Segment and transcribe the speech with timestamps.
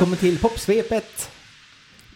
[0.00, 1.30] Välkommen till Popsvepet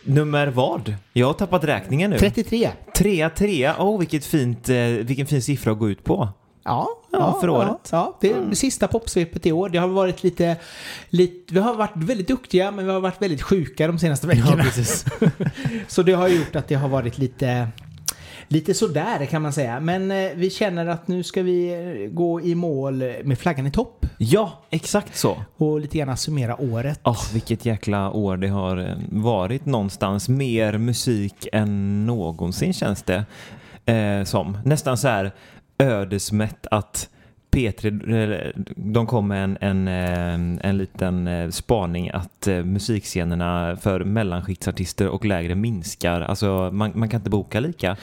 [0.04, 0.94] Nummer vad?
[1.12, 2.18] Jag har tappat räkningen nu.
[2.18, 2.70] 33.
[2.96, 3.76] Trea, trea.
[3.78, 6.28] Åh, vilket fint, eh, vilken fin siffra att gå ut på.
[6.64, 7.68] Ja, Ja, för året.
[7.68, 9.68] Ja, ja, det är det sista popsvepet i år.
[9.68, 10.56] Det har varit lite,
[11.08, 11.54] lite...
[11.54, 14.62] Vi har varit väldigt duktiga men vi har varit väldigt sjuka de senaste veckorna.
[14.64, 15.04] precis.
[15.88, 17.68] Så det har gjort att det har varit lite...
[18.48, 19.80] Lite sådär kan man säga.
[19.80, 23.70] Men eh, vi känner att nu ska vi eh, gå i mål med flaggan i
[23.70, 24.06] topp.
[24.18, 25.44] ja, exakt så.
[25.56, 27.00] Och lite grann summera året.
[27.04, 30.28] Åh, vilket jäkla år det har eh, varit någonstans.
[30.28, 33.24] Mer musik än någonsin känns det
[33.86, 34.58] eh, som.
[34.64, 35.32] Nästan så här
[35.78, 37.08] ödesmätt att
[37.50, 37.86] P3,
[38.32, 39.56] eh, de kom med en,
[39.88, 46.20] en, en liten spaning att musikscenerna för mellanskiktsartister och lägre minskar.
[46.20, 47.96] Alltså man, man kan inte boka lika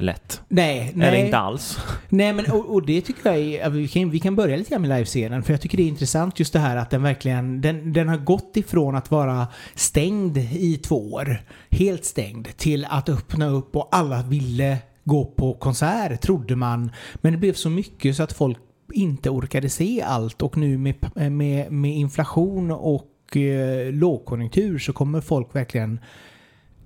[0.00, 0.42] lätt.
[0.48, 1.08] Nej, nej.
[1.08, 1.78] Eller inte alls.
[2.08, 4.70] Nej men och, och det tycker jag är, ja, vi kan, vi kan börja lite
[4.70, 7.60] grann med livescenen för jag tycker det är intressant just det här att den verkligen,
[7.60, 13.08] den, den har gått ifrån att vara stängd i två år, helt stängd, till att
[13.08, 16.90] öppna upp och alla ville gå på konsert trodde man.
[17.14, 18.58] Men det blev så mycket så att folk
[18.92, 20.94] inte orkade se allt och nu med,
[21.32, 26.00] med, med inflation och eh, lågkonjunktur så kommer folk verkligen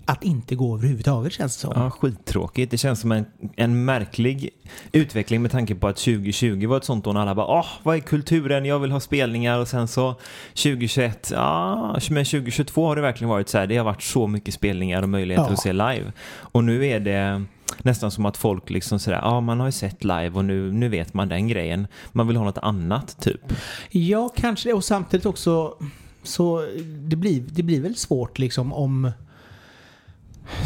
[0.05, 1.73] att inte gå överhuvudtaget känns det som.
[1.77, 2.71] Ja, skittråkigt.
[2.71, 3.25] Det känns som en,
[3.57, 4.51] en märklig
[4.93, 7.97] utveckling med tanke på att 2020 var ett sånt år när alla bara åh, vad
[7.97, 8.65] är kulturen?
[8.65, 10.15] Jag vill ha spelningar och sen så
[10.55, 13.67] 2021, ja, men 2022 har det verkligen varit så här.
[13.67, 15.53] Det har varit så mycket spelningar och möjligheter Ja.
[15.53, 16.13] att se live.
[16.39, 17.45] Och nu är det
[17.83, 20.89] nästan som att folk liksom sådär, ja man har ju sett live och nu, nu
[20.89, 21.87] vet man den grejen.
[22.13, 23.41] Man vill ha något annat typ.
[23.91, 24.73] Ja, kanske det.
[24.75, 25.75] Och samtidigt också
[26.23, 26.67] så
[27.09, 29.11] det blir, det blir väl svårt liksom om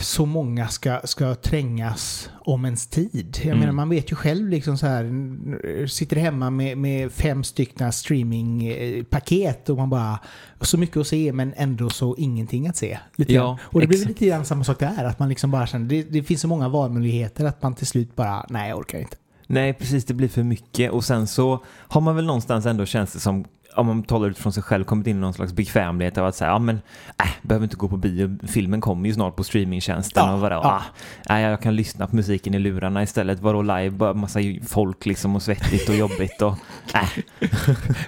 [0.01, 3.37] så många ska, ska trängas om ens tid.
[3.39, 3.59] Jag Mm.
[3.59, 9.69] menar, man vet ju själv liksom så här, sitter hemma med, med fem stycken streamingpaket
[9.69, 10.19] och man bara,
[10.61, 12.99] så mycket att se men ändå så ingenting att se.
[13.17, 15.89] Lite Ja, och det blir lite grann samma sak där, att man liksom bara känner,
[15.89, 19.17] det, det finns så många valmöjligheter att man till slut bara, nej jag orkar inte.
[19.51, 20.05] Nej, precis.
[20.05, 20.91] Det blir för mycket.
[20.91, 23.45] Och sen så har man väl någonstans ändå känns det som
[23.79, 26.51] om man talar utifrån sig själv kommit in i någon slags bekvämlighet av att säga
[26.51, 26.81] ja men
[27.23, 30.55] äh, behöver inte gå på bio, filmen kommer ju snart på streamingtjänsten Ja, och vadå,
[30.55, 30.61] ja.
[30.69, 30.83] ah,
[31.29, 35.37] nej, jag kan lyssna på musiken i lurarna istället, vadå live, bara massa folk liksom
[35.37, 36.55] och svettigt och jobbigt och
[36.95, 37.09] äh.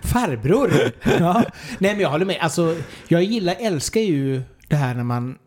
[0.02, 0.70] Farbror!
[1.20, 1.44] Ja.
[1.78, 2.36] Nej men jag håller med.
[2.40, 2.76] Alltså,
[3.08, 5.38] jag gillar, älskar ju det här när man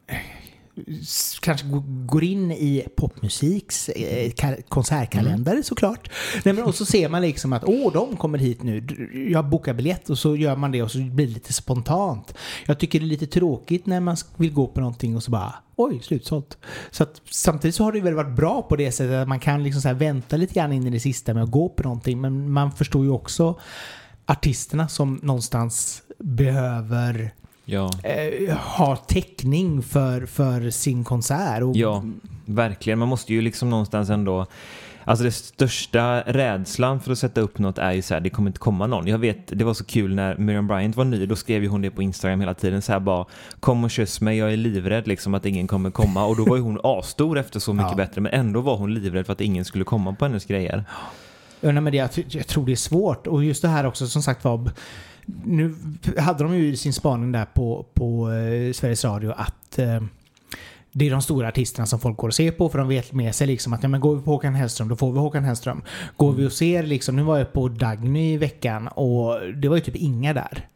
[1.41, 6.11] kanske gå- går in i popmusiks eh, ka- konsertkalender såklart.
[6.45, 8.87] Nej, men, och så ser man liksom att åh, de kommer hit nu.
[9.31, 12.33] Jag bokar biljett och så gör man det och så blir det lite spontant.
[12.65, 15.53] Jag tycker det är lite tråkigt när man vill gå på någonting och så bara
[15.75, 16.57] oj, slutsålt.
[16.91, 19.63] Så att, samtidigt så har det väl varit bra på det sättet att man kan
[19.63, 22.21] liksom så vänta lite grann in i det sista med att gå på någonting.
[22.21, 23.59] Men man förstår ju också
[24.25, 27.33] artisterna som någonstans behöver
[27.65, 27.89] ja.
[28.03, 31.61] eh, ha täckning för, för sin konsert.
[31.63, 32.03] Och, Ja,
[32.45, 32.99] verkligen.
[32.99, 34.45] Man måste ju liksom någonstans ändå
[35.05, 38.49] Alltså det största rädslan för att sätta upp något är ju så här, det kommer
[38.49, 39.07] inte komma någon.
[39.07, 41.81] Jag vet, det var så kul när Miriam Bryant var ny, då skrev ju hon
[41.81, 43.25] det på Instagram hela tiden så här bara
[43.59, 46.25] Kom och kyss mig, jag är livrädd liksom att ingen kommer komma.
[46.25, 47.97] Och då var ju hon astor efter Så mycket Ja.
[47.97, 50.83] bättre, men ändå var hon livrädd för att ingen skulle komma på hennes grejer.
[51.61, 53.27] Ja, men det, jag, jag tror det är svårt.
[53.27, 54.71] Och just det här också som sagt var.
[55.25, 55.75] Nu
[56.17, 60.01] hade de ju i sin spaning där på, på eh, Sveriges Radio att eh,
[60.95, 63.35] det är de stora artisterna som folk går och ser på för de vet med
[63.35, 65.83] sig liksom att ja, men går vi på Håkan Hellström då får vi Håkan Hellström.
[66.17, 69.75] Går vi och ser liksom, nu var jag på Dagny i veckan och det var
[69.75, 70.67] ju typ inga där.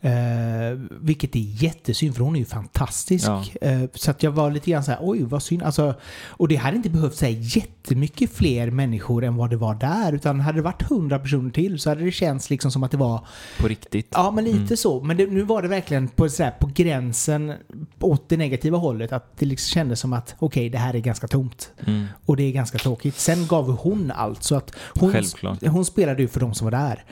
[0.00, 3.26] Eh, vilket är jättesynd för hon är ju fantastisk.
[3.26, 3.44] Ja.
[3.60, 5.62] Eh, så att jag var lite grann så här, oj vad synd.
[5.62, 5.94] Alltså,
[6.28, 10.12] och det hade inte behövt säga jättemycket fler människor än vad det var där.
[10.12, 12.96] Utan hade det varit hundra personer till så hade det känts liksom som att det
[12.96, 13.26] var,
[13.60, 14.08] På riktigt.
[14.10, 15.00] ja men lite så.
[15.02, 17.52] Men det, nu var det verkligen på, så här, på gränsen
[18.00, 19.12] åt det negativa hållet.
[19.12, 21.72] Att det liksom kändes som att okej det här är ganska tomt.
[21.86, 22.06] Mm.
[22.26, 23.16] Och det är ganska tråkigt.
[23.16, 24.42] Sen gav hon allt.
[24.42, 25.66] Så att hon, Självklart.
[25.66, 27.04] hon spelade ju för de som var där.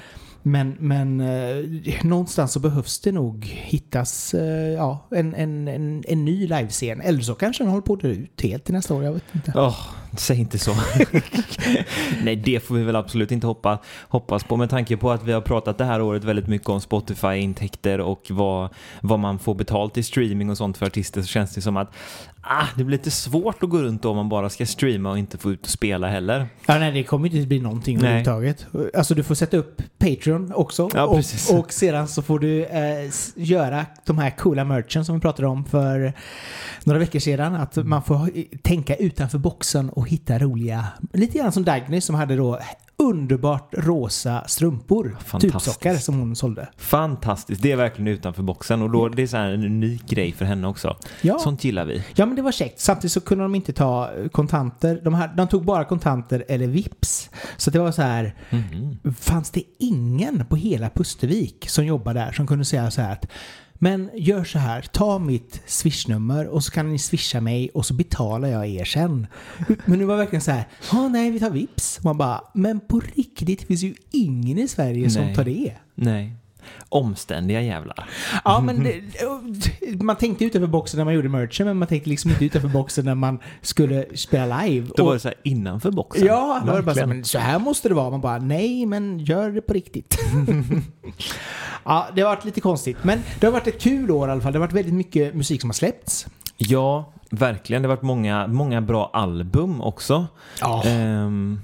[0.47, 6.25] Men, men eh, någonstans så behövs det nog hittas eh, ja, en, en, en, en
[6.25, 7.01] ny livescen.
[7.01, 9.05] Eller så kanske den håller på att dö ut helt till nästa år.
[9.05, 9.53] Jag vet inte.
[9.55, 9.77] Åh,
[10.17, 10.75] säg inte så.
[12.23, 13.79] Nej, det får vi väl absolut inte hoppa,
[14.09, 16.81] hoppas på med tanke på att vi har pratat det här året väldigt mycket om
[16.81, 18.69] Spotify-intäkter och vad,
[19.01, 21.93] vad man får betalt i streaming och sånt för artister så känns det som att
[22.41, 25.39] ah, det blir lite svårt att gå runt om man bara ska streama och inte
[25.39, 26.47] få ut och spela heller.
[26.67, 28.21] Ja, nej, det kommer inte bli någonting Nej.
[28.27, 28.67] överhuvudtaget.
[28.97, 30.89] Alltså du får sätta upp Patreon också.
[30.95, 31.19] Ja, och,
[31.59, 35.65] och sedan så får du eh, göra de här coola merchen som vi pratade om
[35.65, 36.13] för
[36.85, 37.55] några veckor sedan.
[37.55, 38.29] Att man får ha-
[38.63, 42.59] tänka utanför boxen och hitta roliga, lite grann som Dagny som hade då
[42.97, 45.19] underbart rosa strumpor.
[45.41, 46.69] Tubsockar som hon sålde.
[46.77, 50.33] Fantastiskt, det är verkligen utanför boxen och då det är så här en unik grej
[50.33, 50.97] för henne också.
[51.23, 51.39] Ja.
[51.39, 52.05] Sånt gillar vi.
[52.15, 52.81] Ja men det var käckt.
[52.81, 55.01] Samtidigt så kunde de inte ta kontanter.
[55.05, 57.31] De, här, de tog bara kontanter eller vips.
[57.57, 58.35] Så det var så här.
[58.51, 59.15] Mhm.
[59.21, 63.27] Fanns det ingen på hela Pustervik som jobbade där som kunde säga så här att
[63.85, 67.95] men gör så här, ta mitt swishnummer och så kan ni swisha mig och så
[67.95, 69.27] betalar jag er sen.
[69.85, 72.05] Men det var verkligen så här, ja nej vi tar vips.
[72.05, 75.35] Man bara, men på riktigt det finns ju ingen i Sverige som Nej.
[75.35, 75.73] tar det.
[75.95, 76.37] Nej.
[76.89, 78.09] Omständiga jävlar.
[78.45, 82.31] Ja, men det, man tänkte utanför boxen när man gjorde merchen, men man tänkte liksom
[82.31, 84.87] inte utanför boxen när man skulle spela live.
[84.97, 86.27] Då Och- var det så här innanför boxen.
[86.27, 88.11] Ja, då var det bara så, här, men så här måste det vara.
[88.11, 90.19] Man bara, nej, men gör det på riktigt.
[91.85, 92.97] ja, det har varit lite konstigt.
[93.03, 94.53] Men det har varit ett kul år i alla fall.
[94.53, 96.27] Det har varit väldigt mycket musik som har släppts.
[96.57, 97.83] Ja, verkligen.
[97.83, 100.27] Det har varit många, många bra album också.
[100.61, 100.83] Ja.
[100.85, 101.61] Ehm,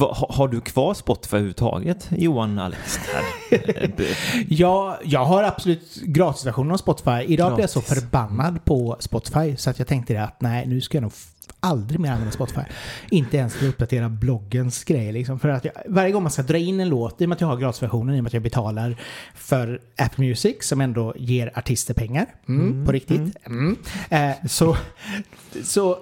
[0.00, 2.98] ha, har du kvar Spotify överhuvudtaget, Johan Alex?
[4.48, 7.24] Ja, jag har absolut gratisversionen av Spotify.
[7.26, 10.96] Idag blev jag så förbannad på Spotify så att jag tänkte att nej, nu ska
[10.96, 11.12] jag nog
[11.60, 12.60] aldrig mer använda Spotify.
[13.10, 15.38] Inte ens för att uppdatera bloggens grejer liksom.
[15.38, 17.40] För att jag, varje gång man ska dra in en låt, i och med att
[17.40, 18.96] jag har gratisversionen, i och med att jag betalar
[19.34, 23.76] för Apple Music som ändå ger artister pengar, mm, på riktigt, mm.
[24.10, 24.76] Eh, så,
[25.64, 25.98] så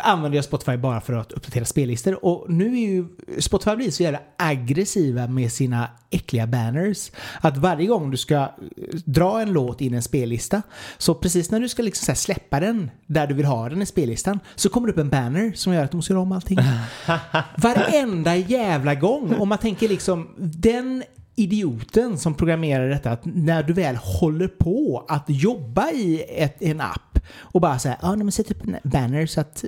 [0.00, 2.24] använder jag Spotify bara för att uppdatera spellistor.
[2.24, 3.04] Och nu är ju
[3.38, 7.10] Spotify blir så jävla aggressiva med sina äckliga banners.
[7.40, 8.48] Att varje gång du ska eh,
[9.04, 10.62] dra en låt in i en spellista,
[10.98, 14.40] så precis när du ska liksom släppa den där du vill ha den i spellistan,
[14.54, 16.58] så kommer det upp en banner som gör att du måste göra om allting.
[17.56, 19.34] Varenda jävla gång.
[19.34, 21.02] Och man tänker liksom, den
[21.36, 26.80] idioten som programmerar detta, att när du väl håller på att jobba i ett, en
[26.80, 29.64] app och bara säga ja, nej, men sätt upp en banner så att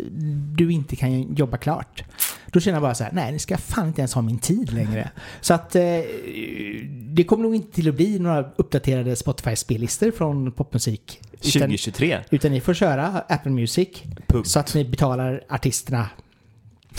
[0.52, 2.04] du inte kan jobba klart.
[2.52, 4.72] Då känner jag bara så här, nej, ni ska fan inte ens ha min tid
[4.72, 5.10] längre.
[5.40, 5.82] Så att eh,
[6.90, 11.20] det kommer nog inte till att bli några uppdaterade Spotify-spellistor från popmusik.
[11.32, 12.18] Utan, 2023.
[12.30, 13.88] utan ni får köra Apple Music
[14.26, 14.48] Punkt.
[14.48, 16.08] så att ni betalar artisterna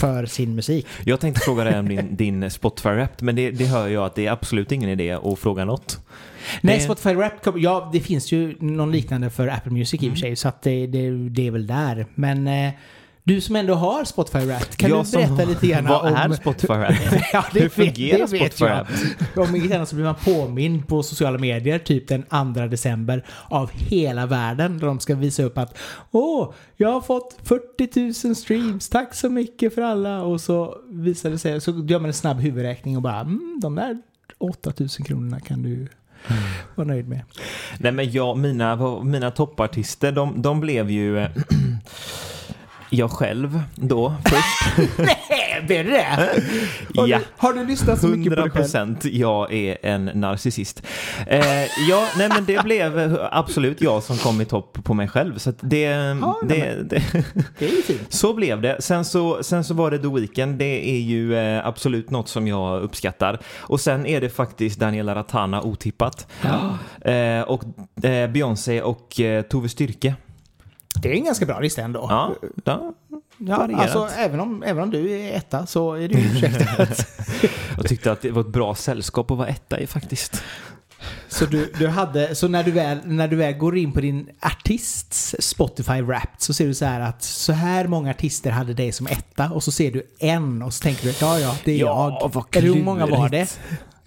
[0.00, 0.86] för sin musik.
[1.04, 4.26] Jag tänkte fråga dig om din, din Spotify-rap, men det, det hör jag att det
[4.26, 5.98] är absolut ingen idé att fråga något.
[6.60, 10.12] Nej, Det- Spotify Rap, ja det finns ju någon liknande för Apple Music i och
[10.12, 12.06] för sig, så att det, det, det är väl där.
[12.14, 12.70] Men eh,
[13.24, 16.14] du som ändå har Spotify Rap, kan Jag du berätta lite grann Vad om...
[16.14, 17.22] är Spotify-rap?
[17.32, 18.64] ja, Hur fungerar Spotify.
[18.64, 18.86] Rap?
[19.36, 22.22] Om inget annat så blir man påmind på sociala medier typ den
[22.54, 25.78] 2 december av hela världen där de ska visa upp att
[26.10, 30.22] Åh, jag har fått 40 000 streams, tack så mycket för alla.
[30.22, 33.74] Och så visar det sig, så gör man en snabb huvudräkning och bara mm, de
[33.74, 33.98] där
[34.38, 35.88] 8 000 kronorna kan du
[36.74, 37.20] vara nöjd med.
[37.78, 41.30] Nej men jag, mina, mina toppartister, de, de blev ju eh,
[42.90, 44.88] jag själv då först.
[44.98, 46.04] Nej, blev det det?
[47.00, 47.18] Har, Ja.
[47.18, 48.62] du, har du lyssnat så mycket på 100 dig själv?
[48.62, 50.82] procent jag är en narcissist.
[51.26, 51.40] Eh,
[51.88, 55.38] ja, nej men det blev absolut jag som kom i topp på mig själv.
[55.38, 55.88] Så det,
[56.42, 57.02] det, det,
[57.58, 58.00] Det är ju fint.
[58.12, 58.76] så blev det.
[58.82, 60.58] Sen så, sen så var det The Weeknd.
[60.58, 63.38] Det är ju eh, absolut något som jag uppskattar.
[63.58, 66.26] Och sen är det faktiskt Daniela Ratana otippat.
[67.00, 67.64] Eh, och
[68.04, 70.14] eh, Beyoncé och eh, Tove Styrke.
[70.94, 72.06] Det är en ganska bra lista ändå.
[72.10, 72.94] Ja, ja,
[73.38, 77.06] Ja, alltså, även, om, även om du är etta så är det ju ursäktat.
[77.76, 80.42] jag tyckte att det var ett bra sällskap att vara etta i faktiskt.
[81.28, 84.28] så, du, du hade, så när du, väl, när du väl går in på din
[84.40, 88.92] artists Spotify Wrapped så ser du så här att så här många artister hade dig
[88.92, 91.78] som etta och så ser du en och så tänker du ja ja det är
[91.78, 92.56] Ja, jag.
[92.56, 93.58] Eller hur många var det?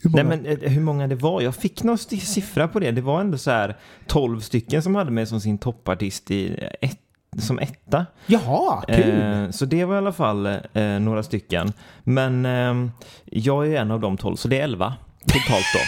[0.03, 1.41] Hur Nej men eh, hur många det var?
[1.41, 2.91] Jag fick någon siffra på det.
[2.91, 6.89] Det var ändå så här 12 stycken som hade mig som sin toppartist i eh,
[6.89, 7.00] ett,
[7.43, 8.05] som etta.
[8.25, 9.22] Jaha, kul.
[9.22, 11.74] Eh, så det var i alla fall eh, några stycken.
[12.03, 12.89] Men eh,
[13.25, 14.93] jag är en av de 12 så det är 11
[15.27, 15.79] totalt då.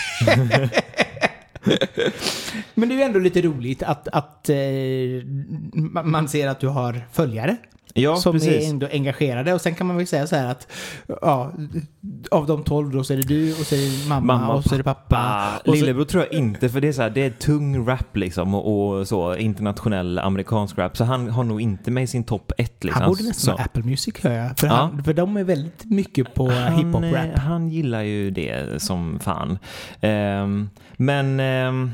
[2.74, 6.68] Men det är ju ändå lite roligt att, att eh, ma- man ser att du
[6.68, 7.58] har följare.
[7.94, 8.70] Ja, som är precis.
[8.70, 9.54] ändå engagerade.
[9.54, 10.68] Och sen kan man väl säga så här att
[11.22, 11.52] ja,
[12.32, 14.64] av de tolv då så är det du och så är det mamma, Mamma och
[14.64, 15.52] så är det pappa.
[15.66, 18.56] Så, Lillebror tror jag inte för det är så här, det är tung rap liksom
[18.56, 20.98] och, och så internationell amerikansk rap.
[20.98, 23.02] Så han har nog inte med i sin topp ett liksom.
[23.02, 24.60] han borde nästan ha Apple Music hör jag.
[24.60, 24.74] För, Ja.
[24.74, 27.38] han, för de är väldigt mycket på eh, hiphop-rap.
[27.38, 29.60] han gillar ju det som fan.
[30.02, 31.92] Ehm, men ehm,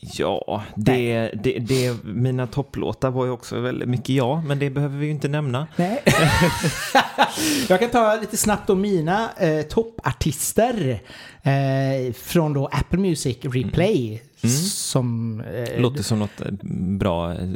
[0.00, 4.98] ja, det, det, det, mina topplåtar var ju också väldigt mycket ja, men det behöver
[4.98, 5.66] vi ju inte nämna.
[5.76, 6.02] Nej.
[7.68, 11.00] jag kan ta lite snabbt om mina eh, toppartister
[11.42, 14.08] eh, från då Apple Music Replay.
[14.08, 14.29] Mm.
[14.48, 15.40] Som...
[15.40, 16.46] eh, Låter som något eh,
[16.98, 17.48] bra, eh,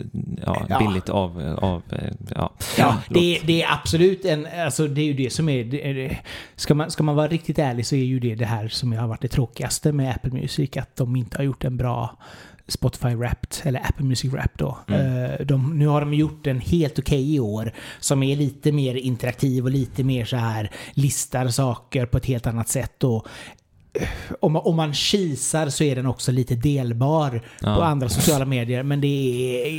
[0.46, 0.78] ja, Ja.
[0.78, 2.00] billigt av, av ja.
[2.36, 6.18] Ja, Ja, det, det är absolut en, alltså det är ju det som är, det,
[6.56, 9.08] ska, man, ska man vara riktigt ärlig så är ju det det här som har
[9.08, 12.16] varit det tråkigaste med Apple Music, att de inte har gjort en bra
[12.68, 14.78] Spotify Wrapped, eller Apple Music Wrapped då.
[14.88, 15.24] Mm.
[15.30, 18.94] Eh, De, nu har de gjort en helt okej i år som är lite mer
[18.94, 23.04] interaktiv och lite mer så här listar saker på ett helt annat sätt.
[23.04, 23.30] Och eh,
[24.40, 27.76] om man, om man kisar så är den också lite delbar Ja.
[27.76, 29.06] på andra sociala medier, men det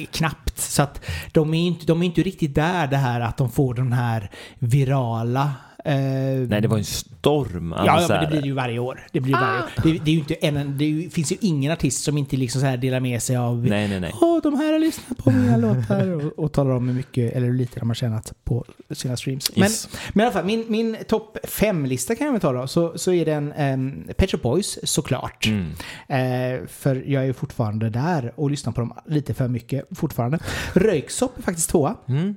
[0.01, 0.59] är knappt.
[0.59, 3.73] Så att de är inte, de är inte riktigt där det här att de får
[3.73, 5.51] den här virala
[5.85, 7.73] Nej, det var en storm.
[7.77, 9.07] Ja, Alltså, ja men det blir det ju varje år.
[9.11, 9.69] Det, blir ju varje år.
[9.83, 12.37] Det, det, är ju inte en, det är ju, finns ju ingen artist som inte
[12.37, 14.13] liksom så här delar med sig av Nej, nej, nej.
[14.21, 17.47] Åh, de här har lyssnat på mina låtar och, och talar om hur mycket eller
[17.47, 19.51] hur lite de har tjänat på sina streams.
[19.55, 19.89] Men, Yes.
[20.13, 22.67] men i alla fall, min, min topp fem-lista kan jag väl ta då.
[22.67, 25.47] Så, så är den um, Pet Shop Boys såklart.
[25.47, 25.71] Mm.
[26.07, 30.39] Eh, för jag är fortfarande där och lyssnar på dem lite för mycket fortfarande.
[30.73, 31.95] Röyksopp är faktiskt tvåa.
[32.07, 32.35] Mm.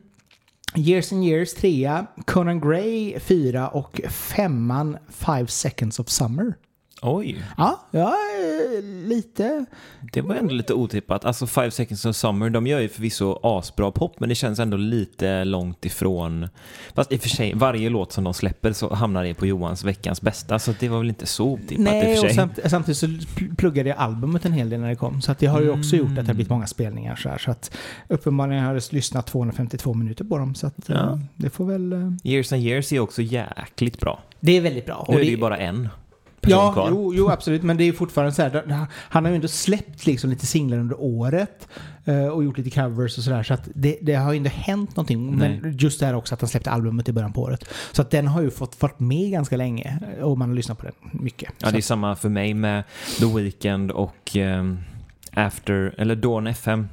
[0.74, 1.88] Years and Years 3,
[2.26, 6.54] Conan Gray 4 och femman Five Seconds of Summer.
[7.02, 9.64] Oj, Ja, är lite...
[10.12, 11.24] det var ändå lite otippat.
[11.24, 14.76] Alltså Five Seconds of Summer, de gör ju förvisso asbra pop, men det känns ändå
[14.76, 16.48] lite långt ifrån.
[16.94, 19.84] Fast i och för sig, varje låt som de släpper så hamnar det på Johans
[19.84, 22.34] veckans bästa, så det var väl inte så otippat i och Nej, för och sig.
[22.34, 25.22] samt, samtidigt så pl- pluggade jag albumet en hel del när det kom.
[25.22, 27.16] Så att det har ju också gjort att det har blivit många spelningar.
[27.16, 27.76] Så, här, så att
[28.08, 30.54] uppenbarligen har jag lyssnat 252 minuter på dem.
[30.54, 30.94] Så att Ja.
[30.94, 31.92] eh, det får väl...
[31.92, 34.20] eh, Years and Years är också jäkligt bra.
[34.40, 35.06] Det är väldigt bra.
[35.08, 35.88] Nu är det- ju bara en
[36.40, 36.88] person Ja, kvar.
[36.90, 37.62] jo, jo, absolut.
[37.62, 38.86] Men det är fortfarande så här.
[38.92, 41.68] Han har ju ändå släppt liksom lite singlar under året.
[42.04, 43.42] eh, Och gjort lite covers och sådär.
[43.42, 45.36] Så att det, det har ju inte hänt någonting.
[45.36, 45.74] Men Nej.
[45.78, 47.64] just det här också att han släppte albumet i början på året.
[47.92, 49.98] Så att den har ju fått varit med ganska länge.
[50.22, 51.50] Och man har lyssnat på den mycket.
[51.58, 52.84] Ja, Så det är samma för mig med
[53.18, 54.78] The Weeknd och ehm,
[55.34, 56.88] After, eller Dawn FM.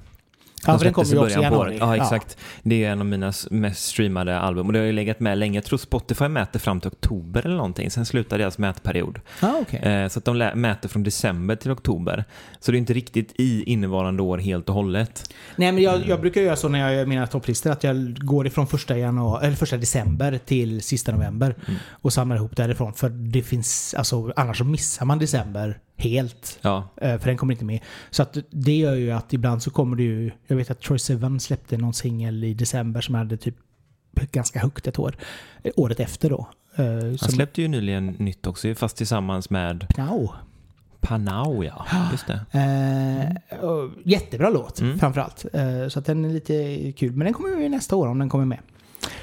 [0.66, 1.78] Ja, den kommer ju också i januari.
[1.80, 2.38] Ja, exakt.
[2.64, 5.58] Det är en av mina mest streamade album och det har ju legat med länge.
[5.58, 7.92] Jag tror Spotify mäter fram till oktober eller någonting.
[7.92, 9.20] Sen slutar deras mätperiod.
[9.42, 9.80] Ja, okej.
[9.80, 12.26] Eh, så att de mäter från december till oktober.
[12.60, 15.34] Så det är inte riktigt i innevarande år helt och hållet.
[15.56, 18.48] Nej, men jag, jag brukar göra så när jag gör mina topplistor att jag går
[18.48, 21.80] ifrån första, januari, eller första december till sista november Mm.
[21.92, 22.94] och samlar ihop därifrån.
[22.94, 26.60] För det finns, alltså annars så missar man december helt.
[26.62, 27.80] Ja, eh, För den kommer inte med.
[28.10, 30.32] Så att det gör ju att ibland så kommer det ju...
[30.48, 33.56] Jag vet att Troy Sivan släppte någon singel i december som hade typ
[34.32, 35.16] ganska högt ett år.
[35.64, 36.48] eh, Året efter då.
[36.76, 40.30] Eh, han släppte ju nyligen nytt också, fast tillsammans med Pnau.
[41.02, 41.86] Panau, ja.
[42.12, 42.40] Just det.
[42.52, 45.00] Eh, jättebra låt Mm.
[45.00, 45.46] framförallt.
[45.54, 47.12] Eh, så att den är lite kul.
[47.12, 48.60] Men den kommer ju nästa år om den kommer med.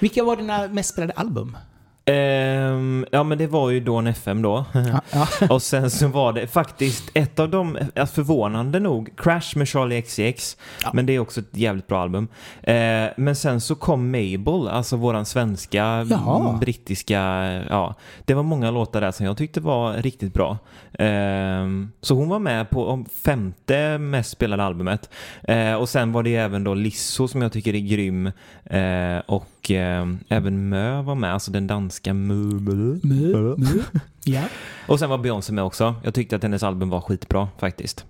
[0.00, 1.56] Vilka var dina mest spelade album?
[2.04, 4.64] Ehm, ja, men det var ju Dawn FM då.
[5.12, 5.26] Ja.
[5.50, 10.56] Och sen så var det faktiskt ett av eh, förvånande nog, Crash med Charlie XCX.
[10.82, 10.90] Ja.
[10.94, 12.28] Men det är också ett jävligt bra album.
[12.62, 16.58] Eh, men sen så kom Mabel, alltså våran svenska, Jaha.
[16.60, 17.20] brittiska,
[17.68, 17.94] ja.
[18.24, 20.58] Det var många låtar där som jag tyckte var riktigt bra.
[20.98, 25.10] Ehm, så hon var med på femte mest spelade albumet.
[25.42, 28.26] Eh, och sen var det även då Lisso som jag tycker är grym.
[28.64, 29.18] Eh,
[29.62, 32.34] och eh, även Mö var med, alltså den danska Mö.
[32.34, 33.82] Mu, mu.
[34.24, 34.42] Ja.
[34.86, 35.94] Och sen var Beyoncé med också.
[36.02, 38.04] Jag tyckte att hennes album var skitbra faktiskt.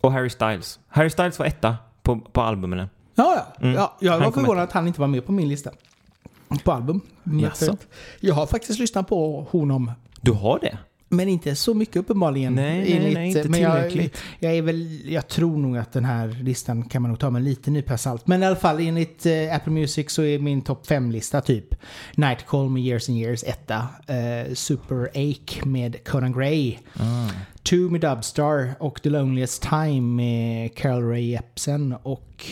[0.00, 0.78] Och Harry Styles.
[0.88, 2.78] Harry Styles var etta på, på albumen.
[2.78, 3.46] Ja, ja.
[3.60, 3.74] Mm.
[3.74, 5.70] ja jag var förvånad att han inte var med på min lista.
[6.64, 7.00] På album.
[7.24, 7.76] Jaså?
[8.20, 9.92] Jag har faktiskt lyssnat på honom.
[10.20, 10.78] Du har det?
[11.08, 12.54] Men inte så mycket uppenbarligen.
[12.54, 14.18] Nej, nej, enligt- nej, inte men jag, tillräckligt.
[14.38, 17.38] jag, är väl, jag tror nog att den här listan kan man nog ta med
[17.40, 18.26] en liten nypa salt.
[18.26, 21.74] Men i alla fall enligt eh, Apple Music så är min topp 5-lista typ
[22.14, 23.88] Nightcall med Years and Years etta.
[24.06, 26.76] Eh, Super Ache med Conan Gray.
[26.96, 27.28] Ah.
[27.62, 32.46] Two med Dubstar och The Loneliest Time med Carol Ray Jepsen och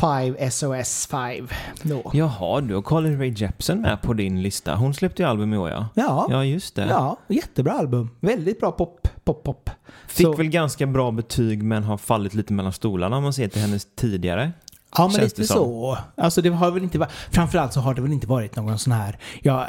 [0.00, 1.48] Five SOS 5
[1.82, 2.10] då.
[2.14, 4.74] Jaha, du har Carly Rae Jepsen med på din lista.
[4.74, 5.88] Hon släppte ju album i år ja.
[5.94, 6.86] Ja, Ja, just det.
[6.90, 8.10] ja, jättebra album.
[8.20, 9.70] Väldigt bra pop, pop, pop.
[10.08, 13.48] Fick Så- väl ganska bra betyg men har fallit lite mellan stolarna om man ser
[13.48, 14.52] till hennes tidigare.
[14.96, 15.98] Ja, men Känns lite så.
[16.16, 17.12] Alltså det har väl inte varit...
[17.30, 19.18] Framförallt så har det väl inte varit någon sån här...
[19.42, 19.66] Jag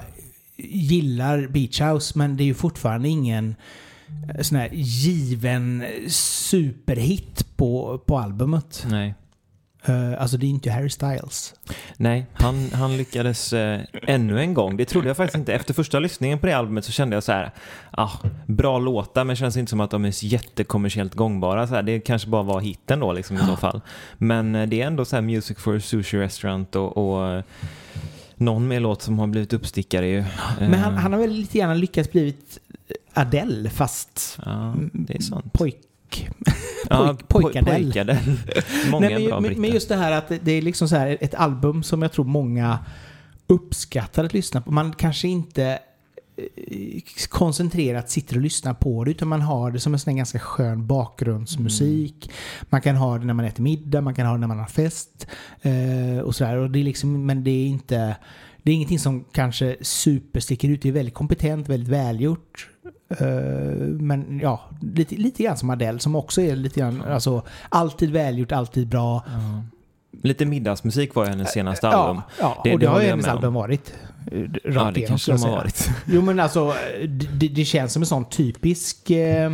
[0.58, 3.56] gillar Beach House, men det är ju fortfarande ingen
[4.36, 8.86] eh, sån här given superhit på, på albumet.
[8.90, 9.16] Nej.
[9.86, 11.54] Eh, alltså det är inte Harry Styles.
[11.98, 14.78] Nej, han, han lyckades eh, ännu en gång.
[14.78, 15.54] Det trodde jag faktiskt inte.
[15.54, 17.52] Efter första lyssningen på det albumet så kände jag så här,
[17.92, 18.12] ah,
[18.46, 21.68] bra låtar men känns inte som att de är jättekommersiellt gångbara.
[21.68, 23.82] Så här, det kanske bara var hitten då liksom i så fall.
[24.18, 27.44] Men eh, det är ändå så här Music for a Sushi Restaurant och, och
[28.36, 30.24] någon mer låt som har blivit uppstickare ju.
[30.60, 32.60] Men han, han har väl lite grann lyckats blivit
[33.14, 35.54] Adele fast Ja, det är sant.
[35.54, 35.78] pojk,
[36.10, 36.30] pojk...
[36.90, 37.84] Ja, Pojk- pojkadell.
[37.84, 38.18] pojkadell.
[38.92, 39.62] Många Nej, bra men, britter.
[39.62, 42.26] men just det här att det- är liksom så här ett album som jag tror
[42.26, 42.80] många
[43.48, 44.72] uppskattar att lyssna på.
[44.72, 45.80] Man kanske inte
[46.38, 50.40] eh, koncentrerat sitter och lyssnar på det utan man har det som en sån ganska
[50.40, 52.32] skön bakgrundsmusik.
[52.70, 54.66] Man kan ha det när man äter middag, man kan ha det när man har
[54.66, 55.28] fest
[55.62, 56.56] eh, och sådär.
[56.58, 58.16] Och det är liksom, men det är inte
[58.70, 60.82] det är ingenting som kanske supersticker ut.
[60.82, 62.68] Det är väldigt kompetent, väldigt välgjort.
[63.20, 63.28] Eh,
[64.00, 68.52] men ja, lite, lite grann som Adele som också är lite grann, alltså alltid välgjort,
[68.52, 69.24] alltid bra.
[69.28, 69.64] Ja.
[70.24, 72.22] Lite middagsmusik var hennes senaste album.
[72.40, 73.94] Ja, ja Det- och det det, har ju hennes album varit.
[74.32, 75.90] eh, Rakt Ja, det igenom, kanske de har varit.
[76.08, 76.74] Jo men alltså,
[77.34, 79.50] det, det känns som en sån typisk eh,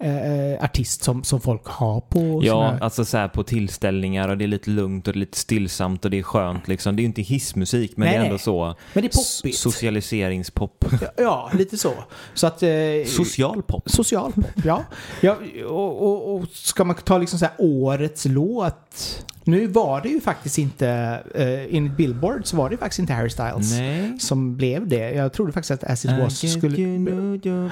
[0.00, 2.78] eh, artist som, som folk har på Ja, sina...
[2.84, 6.18] alltså så här på tillställningar och det är lite lugnt och lite stillsamt och det
[6.18, 6.96] är skönt liksom.
[6.96, 8.38] Det är ju inte hissmusik men Nej, det är ändå nej.
[8.38, 9.58] så Men det är poppigt.
[9.58, 10.84] socialiseringspop.
[11.00, 11.92] Ja, ja, lite så.
[12.34, 12.62] Så att...
[12.62, 12.68] Eh,
[13.06, 13.90] Social pop.
[13.90, 14.84] Social pop, ja.
[15.20, 15.36] ja
[15.68, 19.24] och, och, och ska man ta liksom så här årets låt.
[19.48, 20.88] Nu var det ju faktiskt inte,
[21.34, 24.18] eh, enligt Billboard så var det faktiskt inte Harry Styles Nej.
[24.18, 25.10] som blev det.
[25.12, 26.76] Jag trodde faktiskt att As It I Was skulle...
[26.78, 27.70] you know.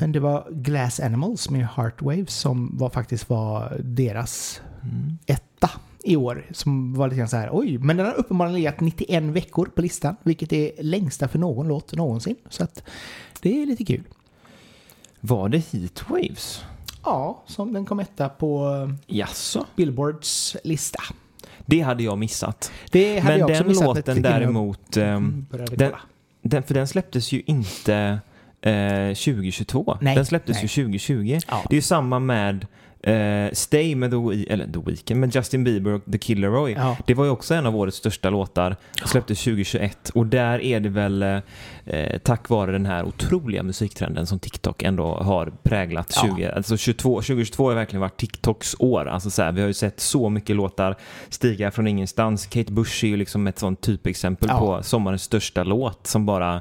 [0.00, 5.18] Men det var Glass Animals med Heartwaves som var faktiskt var deras Mm.
[5.26, 5.70] etta
[6.04, 6.46] i år.
[6.52, 9.82] Som var lite grann så här, oj, men den har uppenbarligen legat 91 veckor på
[9.82, 12.36] listan, vilket är längsta för någon låt någonsin.
[12.48, 12.82] Så att
[13.40, 14.02] det är lite kul.
[15.20, 16.62] Var det Heatwaves?
[17.08, 18.66] Ja, som den kom etta på
[19.08, 19.66] eh, Jaså?
[19.76, 21.02] Billboards lista.
[21.66, 22.72] Det hade jag missat.
[22.90, 25.92] Det hade Men jag också den missat låten däremot, ehm, började den-
[26.42, 28.18] den, för den släpptes ju inte
[28.60, 29.98] eh, 2022.
[30.00, 30.62] Nej, den släpptes nej.
[30.62, 31.38] ju 2020.
[31.48, 31.62] Ja.
[31.68, 32.66] Det är ju samma med
[33.02, 36.72] eh, Stay med The, eller The Weeknd, med Justin Bieber och The Killer Roy.
[36.72, 36.96] Ja.
[37.06, 38.76] Det var ju också en av årets största låtar.
[39.04, 44.38] Släpptes 2021 och där är det väl eh, tack vare den här otroliga musiktrenden som
[44.38, 46.12] TikTok ändå har präglat.
[46.22, 46.36] Ja.
[46.36, 49.06] 20, alltså 22, 2022 har verkligen varit TikToks år.
[49.08, 50.96] Alltså så här, vi har ju sett så mycket låtar
[51.28, 52.46] stiga från ingenstans.
[52.46, 54.58] Kate Bush är ju liksom ett sånt typexempel Ja.
[54.58, 56.60] på sommarens största låt som bara,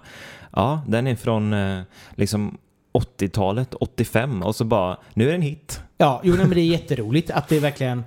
[0.55, 1.79] ja, den är från eh,
[2.15, 2.57] liksom
[2.97, 5.81] 80-talet, 85 och så bara, nu är det en hit.
[5.97, 8.03] Ja, jo, nej, men det är jätteroligt att det är verkligen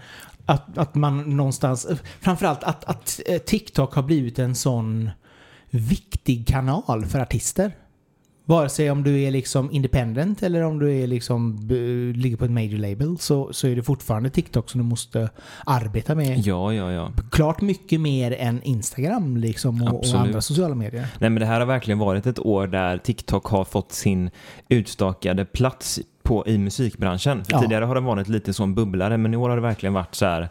[0.47, 1.87] att, att man någonstans,
[2.21, 5.11] framförallt att, att eh, TikTok har blivit en sån
[5.71, 7.73] viktig kanal för artister.
[8.45, 12.45] Vare sig om du är liksom independent eller om du är liksom, b- ligger på
[12.45, 15.31] ett major label så, så är det fortfarande TikTok som du måste
[15.67, 16.39] arbeta med.
[16.39, 17.13] Ja, ja, ja.
[17.31, 21.07] Klart mycket mer än Instagram liksom och, och andra sociala medier.
[21.19, 24.31] Nej men det här har verkligen varit ett år där TikTok har fått sin
[24.69, 27.45] utstakade plats på, i musikbranschen.
[27.45, 27.61] För Ja.
[27.63, 30.27] tidigare har det varit lite som bubblare men i år har det verkligen varit så
[30.27, 30.49] här.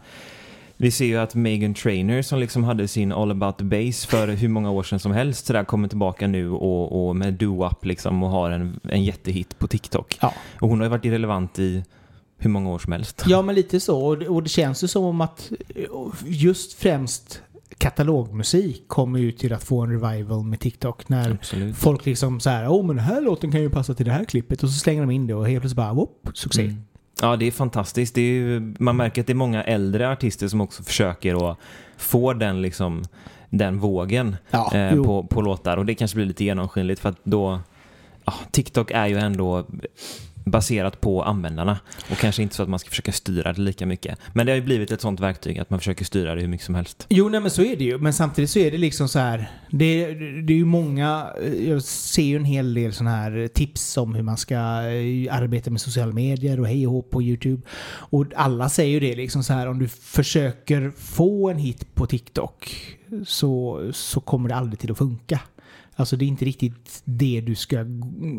[0.82, 4.28] Vi ser ju att Megan Trainor som liksom hade sin All about the bass för
[4.28, 7.86] hur många år sedan som helst så där kommer tillbaka nu och, och med do-up
[7.86, 10.18] liksom och har en, en jättehit på TikTok.
[10.22, 10.34] Ja.
[10.60, 11.84] Och hon har ju varit irrelevant i
[12.38, 13.24] hur många år som helst.
[13.28, 14.06] Ja, men lite så.
[14.06, 15.84] Och det, och det känns ju som att eh,
[16.26, 17.42] just främst
[17.78, 21.10] katalogmusik kommer ju till att få en revival med TikTok.
[21.10, 21.76] När Absolut.
[21.76, 24.26] folk liksom så här, åh men den här låten kan ju passa till det här
[24.26, 24.63] klippet.
[24.63, 26.62] Och så slänger de in det och helt plötsligt bara, whoop, succé.
[26.62, 26.84] Mm.
[27.21, 28.15] Ja, det är fantastiskt.
[28.15, 31.58] Det är ju, man märker att det är många äldre artister som också försöker att
[31.97, 33.03] få den, liksom,
[33.49, 35.77] den vågen Ja, eh, på, på låtar.
[35.77, 37.60] Och det kanske blir lite genomskinligt för att då...
[38.25, 39.65] Ja, TikTok är ju ändå
[40.43, 41.80] baserat på användarna
[42.12, 44.19] och kanske inte så att man ska försöka styra det lika mycket.
[44.34, 46.65] Men det har ju blivit ett sånt verktyg att man försöker styra det hur mycket
[46.65, 47.06] som helst.
[47.10, 47.97] Jo, nej men så är det ju.
[47.97, 49.52] Men samtidigt så är det liksom så här.
[49.69, 51.28] Det, det är ju många,
[51.67, 55.71] jag ser ju en hel del sådana här tips om hur man ska eh, arbeta
[55.71, 57.62] med sociala medier och hej och hå på YouTube.
[57.89, 62.06] Och alla säger ju det liksom så här, om du försöker få en hit på
[62.06, 62.75] TikTok
[63.25, 65.39] så, så kommer det aldrig till att funka.
[65.99, 67.85] Alltså det är inte riktigt det du ska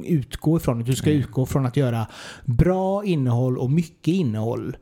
[0.05, 0.79] utgå ifrån.
[0.85, 2.07] Du ska utgå från att göra
[2.45, 4.77] bra innehåll och mycket innehåll.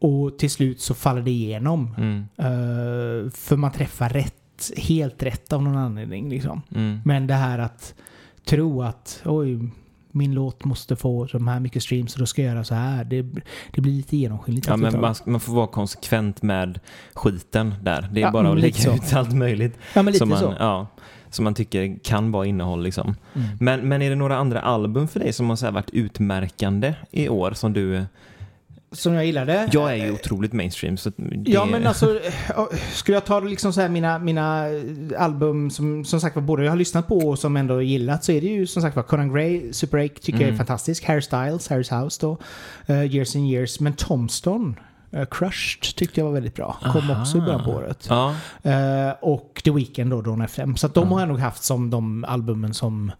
[0.00, 1.94] Och till slut så faller det igenom.
[1.98, 6.28] Mm, Eh, för man träffar rätt, helt rätt av någon anledning.
[6.28, 6.62] Liksom.
[6.74, 7.00] mm.
[7.04, 7.94] Men det här att
[8.44, 9.58] tro att oj,
[10.10, 13.04] min låt måste få de här mycket streams och då ska jag göra så här.
[13.04, 13.22] Det,
[13.74, 14.66] det blir lite genomskinligt.
[14.66, 16.80] Ja, men man, man får vara konsekvent med
[17.14, 18.08] skiten där.
[18.12, 18.94] Det är Ja, bara att lägga så.
[18.94, 19.74] ut allt möjligt.
[19.94, 20.54] ja, men lite som man, så.
[20.58, 20.86] Ja,
[21.34, 23.14] som man tycker kan vara innehåll liksom.
[23.34, 23.48] Mm.
[23.60, 27.28] Men, men är det några andra album för dig som har så varit utmärkande i
[27.28, 28.04] år som du...
[28.92, 29.68] Som jag gillade.
[29.72, 31.50] Jag är ju otroligt mainstream så det...
[31.50, 34.66] Ja men alltså, eh, skulle jag ta liksom så här mina, mina
[35.18, 38.32] album som som sagt var både jag har lyssnat på och som ändå gillat så
[38.32, 40.56] är det ju som sagt var Conan Gray, Super 8 tycker jag är Mm.
[40.58, 41.04] fantastisk.
[41.04, 42.38] Harry Styles, Harry's House då.
[42.86, 43.80] eh, years and Years.
[43.80, 44.76] Men Tomston,
[45.16, 46.76] uh, Crushed tyckte jag var väldigt bra.
[46.82, 47.20] Kom Aha.
[47.20, 48.06] också i början på året.
[48.10, 50.76] Ja, Eh, och The Weeknd då, Dawn FM.
[50.76, 51.14] Så de Ja.
[51.14, 53.12] har jag nog haft som de albumen som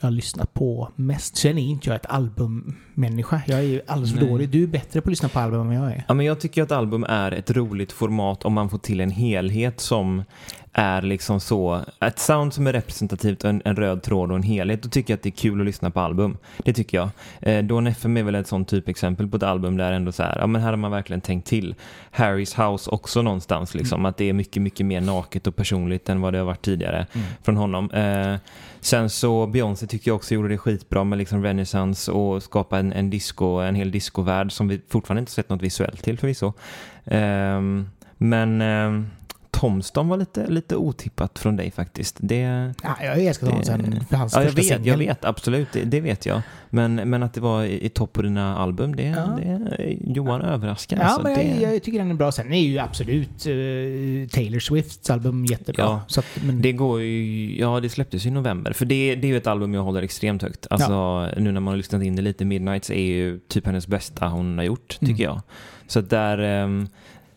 [0.00, 1.36] jag har lyssnat på mest.
[1.36, 3.42] Sen är inte jag ett albummänniska.
[3.46, 4.48] Jag är ju alldeles för dålig.
[4.48, 6.04] Du är bättre på att lyssna på album än vad jag är.
[6.08, 9.10] Ja, men jag tycker att album är ett roligt format om man får till en
[9.10, 10.24] helhet som
[10.78, 14.82] är liksom så, ett sound som är representativt en, en röd tråd och en helhet,
[14.82, 16.38] då tycker jag att det är kul att lyssna på album.
[16.64, 17.08] Det tycker jag.
[17.40, 20.38] Eh, Dawn FM är väl ett sånt typexempel på ett album där ändå så här,
[20.40, 21.74] ja men här har man verkligen tänkt till.
[22.12, 26.20] Harry's House också någonstans liksom, att det är mycket, mycket mer naket och personligt än
[26.20, 27.06] vad det har varit tidigare
[27.42, 27.90] från honom.
[27.90, 28.36] Eh,
[28.80, 32.92] sen så Beyoncé tycker jag också gjorde det skitbra med liksom Renaissance och skapa en,
[32.92, 36.52] en disco, en hel discovärld som vi fortfarande inte sett något visuellt till förvisso.
[37.04, 37.88] Ehm,
[38.18, 39.06] men ehm,
[39.60, 42.16] Tomston var lite, lite otippat från dig faktiskt.
[42.20, 44.86] Det, Ja, jag älskar honom sen för hans ja, jag vet, singel.
[44.86, 46.40] jag vet, absolut, det, det vet jag.
[46.70, 49.38] Men, men att det var i, i topp på dina album, det, Ja.
[49.42, 50.96] det Johan överraskar.
[50.96, 52.32] Ja, alltså, men det, jag, jag tycker den är bra.
[52.32, 55.84] Sen är ju absolut uh, Taylor Swifts album jättebra.
[55.84, 58.72] Ja, så att, men, Det går ju, ja det släpptes i november.
[58.72, 60.66] För det, det är ju ett album jag håller extremt högt.
[60.70, 64.28] Alltså nu när man har lyssnat in det lite, Midnights är ju typ hennes bästa
[64.28, 65.20] hon har gjort, tycker Mm.
[65.24, 65.40] jag.
[65.86, 66.88] Så där, ehm,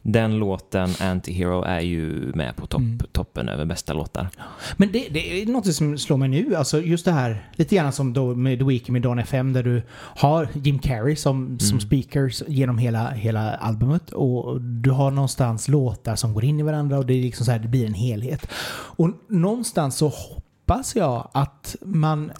[0.03, 2.99] den låten, Antihero, är ju med på topp, Mm.
[3.11, 4.29] toppen över bästa låtar.
[4.77, 6.55] Men det, det är något som slår mig nu.
[6.55, 9.63] Alltså just det här, lite grann som då med The Weeknd med Dawn FM där
[9.63, 11.79] du har Jim Carrey som, som Mm.
[11.81, 14.11] speaker genom hela, hela albumet.
[14.11, 17.51] Och du har någonstans låtar som går in i varandra och det är liksom så
[17.51, 18.47] här, det blir en helhet.
[18.71, 22.31] Och någonstans så hoppas jag att man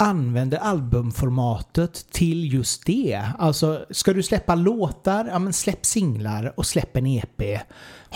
[0.00, 3.22] använder albumformatet till just det.
[3.38, 7.42] Alltså, ska du släppa låtar, ja men släpp singlar och släpp en EP.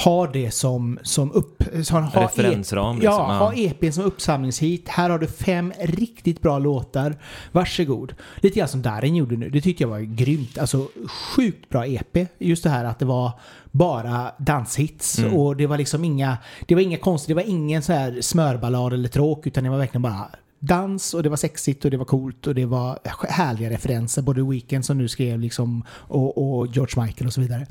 [0.04, 1.62] Ha det som, som upp...
[1.84, 4.88] Så ha Referensram, E- liksom, Ja, ha EPn som uppsamlingshit.
[4.88, 7.16] Här har du fem riktigt bra låtar.
[7.52, 8.14] Varsågod.
[8.36, 9.50] Lite grann som Darin gjorde nu.
[9.50, 10.58] Det tyckte jag var grymt.
[10.58, 10.88] Alltså
[11.36, 12.18] sjukt bra EP.
[12.38, 13.30] Just det här att det var
[13.70, 15.32] bara danshits Mm.
[15.34, 16.38] och det var liksom inga...
[16.66, 17.28] Det var inga konstigt.
[17.28, 20.26] Det var ingen så här smörballad eller tråk utan det var verkligen bara
[20.62, 22.98] dans och det var sexigt och det var coolt och det var
[23.28, 24.22] härliga referenser.
[24.22, 27.66] Både Weekend som nu skrev liksom och, och George Michael och så vidare.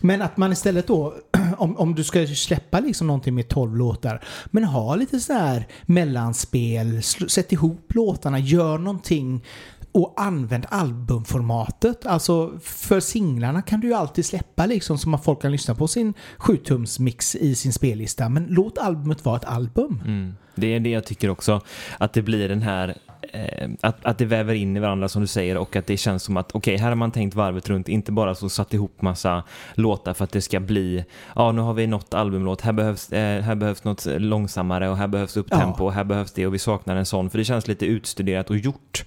[0.00, 1.14] Men att man istället då,
[1.56, 5.66] om, om du ska släppa liksom någonting med 12 låtar, men ha lite så här
[5.82, 9.44] mellanspel, sätt ihop låtarna, gör någonting
[9.92, 12.06] och använd albumformatet.
[12.06, 15.88] Alltså för singlarna kan du ju alltid släppa liksom så att folk kan lyssna på
[15.88, 18.28] sin 7-tums mix i sin spellista.
[18.28, 20.02] Men låt albumet vara ett album.
[20.06, 20.34] Mm.
[20.54, 21.60] Det är det jag tycker också,
[21.98, 22.94] att det blir den här
[23.32, 26.22] eh, att, att det väver in i varandra som du säger och att det känns
[26.22, 29.42] som att okej, här har man tänkt varvet runt, inte bara så satt ihop massa
[29.74, 31.04] låtar för att det ska bli,
[31.36, 35.08] ja nu har vi något albumlåt, här behövs, eh, här behövs något långsammare och här
[35.08, 35.84] behövs upptempo Ja.
[35.84, 38.56] och här behövs det och vi saknar en sån, för det känns lite utstuderat och
[38.56, 39.04] gjort.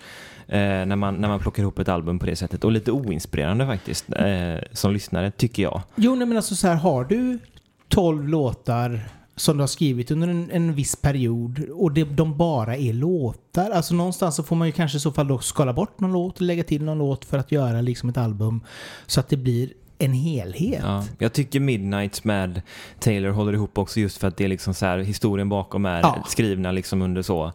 [0.52, 3.66] Eh, när, man, när man plockar ihop ett album på det sättet och lite oinspirerande
[3.66, 5.82] faktiskt eh, som lyssnare tycker jag.
[5.96, 7.40] Jo, nej, men alltså så här, har du
[7.88, 9.00] 12 låtar
[9.36, 13.70] som du har skrivit under en, en viss period och det, de bara är låtar.
[13.72, 16.36] Alltså någonstans så får man ju kanske i så fall då skala bort någon låt
[16.36, 18.62] och lägga till någon låt för att göra liksom ett album
[19.08, 20.82] så att det blir en helhet.
[20.84, 22.62] Ja, jag tycker Midnights med
[23.00, 26.00] Taylor håller ihop också just för att det är liksom så här, historien bakom är
[26.02, 26.24] Ja.
[26.28, 27.54] skrivna liksom under så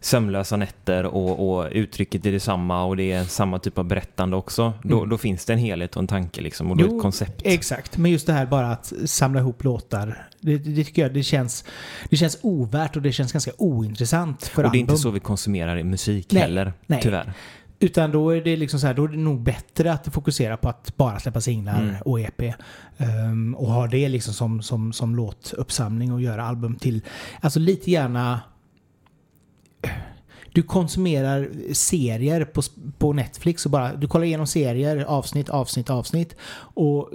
[0.00, 4.72] sömnlösa nätter och, och uttrycket är detsamma och det är samma typ av berättande också.
[4.82, 5.08] Då, Mm.
[5.08, 7.40] då finns det en helhet och en tanke liksom och då Jo, ett koncept.
[7.44, 10.28] Exakt, men just det här bara att samla ihop låtar.
[10.40, 11.64] Det, det tycker jag det känns,
[12.10, 15.20] det känns ovärt och det känns ganska ointressant för och det är inte så vi
[15.20, 17.00] konsumerar musik Nej, heller, nej.
[17.02, 17.32] tyvärr.
[17.82, 20.68] Utan då är det liksom så här, då är det nog bättre att fokusera på
[20.68, 21.94] att bara släppa singlar Mm.
[22.04, 22.42] och EP.
[22.98, 27.00] Ehm, och ha det liksom som, som, som låtuppsamling och göra album till.
[27.40, 28.40] Alltså lite gärna...
[30.52, 32.62] Du konsumerar serier på,
[32.98, 36.36] på Netflix och bara du kollar igenom serier, avsnitt, avsnitt, avsnitt.
[36.74, 37.08] Och,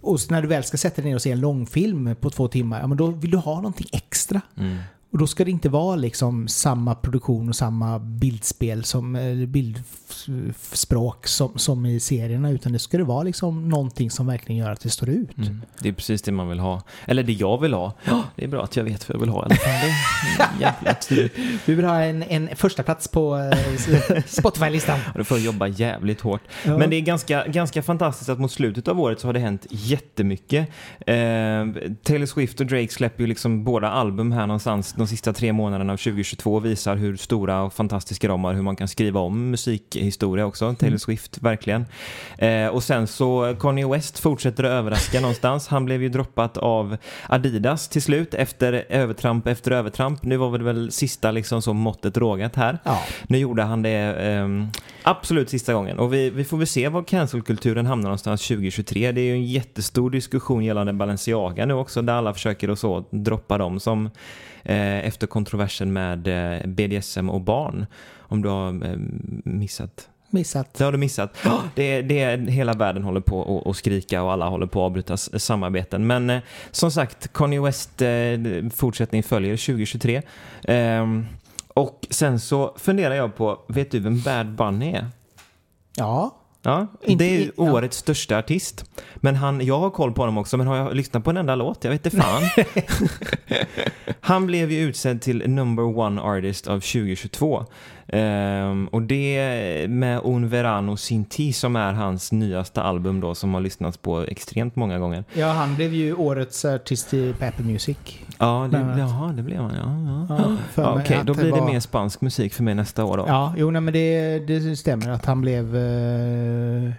[0.00, 2.80] och när du väl ska sätta dig ner och se en långfilm på två timmar,
[2.80, 4.40] ja, men då vill du ha någonting extra.
[4.56, 4.78] Mm.
[5.12, 9.18] Och då ska det inte vara liksom samma produktion och samma bildspel som,
[9.48, 14.70] bildspråk som, som i serierna utan det ska det vara liksom någonting som verkligen gör
[14.70, 15.38] att det står ut.
[15.38, 15.62] Mm.
[15.78, 16.82] Det är precis det man vill ha.
[17.06, 17.92] Eller det jag vill ha.
[18.04, 21.28] Ja, det är bra att jag vet vad jag vill ha i alla fall.
[21.64, 24.98] Vi vill ha en, en första plats på eh, Spotify-listan.
[25.14, 26.42] Då får jobba jävligt hårt.
[26.64, 26.78] Ja.
[26.78, 29.66] Men det är ganska, ganska fantastiskt att mot slutet av året så har det hänt
[29.70, 30.68] jättemycket.
[30.98, 31.14] Eh,
[32.02, 35.92] Taylor Swift och Drake släpper ju liksom båda album här någonstans de sista tre månaderna
[35.92, 39.50] av 2022 och visar hur stora och fantastiska de är, hur man kan skriva om
[39.50, 40.74] musikhistoria också.
[40.74, 41.86] Taylor Swift, verkligen.
[42.38, 45.68] Eh, och sen så Kanye West fortsätter att överraska någonstans.
[45.68, 46.96] Han blev ju droppat av
[47.28, 50.22] Adidas till slut efter övertramp efter övertramp.
[50.22, 52.78] Nu var det väl sista liksom så måttet rågat här.
[52.84, 52.98] Ja.
[53.28, 54.68] Nu gjorde han det ehm,
[55.02, 59.12] absolut sista gången och vi, vi får väl se var cancelkulturen hamnar någonstans 2023.
[59.12, 63.04] Det är ju en jättestor diskussion gällande Balenciaga nu också där alla försöker och så
[63.10, 64.10] droppa dem som eh,
[64.59, 67.86] eh, efter kontroversen med eh, BDSM och barn.
[68.18, 68.96] Om du har eh,
[69.44, 70.74] missat Missat.
[70.74, 71.36] det har du missat.
[71.74, 76.06] Det, det, hela världen håller på att- skrika och alla håller på att avbryta samarbeten.
[76.06, 78.08] Men eh, som sagt, Kanye West eh,
[78.74, 80.22] fortsättning följer 2023.
[80.64, 81.26] Ehm,
[81.74, 85.06] och sen så funderar jag på, vet du vem Bad Bunny är?
[85.96, 86.36] Ja.
[86.62, 87.72] Ja, Inte det är ja.
[87.72, 88.84] årets största artist.
[89.16, 91.54] Men han, jag har koll på honom också, men har jag lyssnat på en enda
[91.54, 91.84] låt?
[91.84, 92.42] Jag vet inte fan.
[94.20, 97.66] han blev ju utsedd till number one artist av 2022.
[98.12, 103.60] Ehm, och det med Un Verano Sinti som är hans nyaste album då som har
[103.60, 105.24] lyssnats på extremt många gånger.
[105.32, 107.96] Ja, han blev ju årets artist i Pepper Music.
[108.38, 110.26] Ja, det, jaha, det blev han ja.
[110.28, 110.36] ja.
[110.38, 113.24] Ja, Ja, Okej, då blir det var- mer spansk musik för mig nästa år då.
[113.28, 116.90] Ja, jo nej, men det, det stämmer att han blev eh,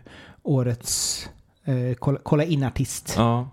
[0.43, 1.29] årets
[1.65, 3.13] eh, kolla, kolla in-artist.
[3.17, 3.49] Ja.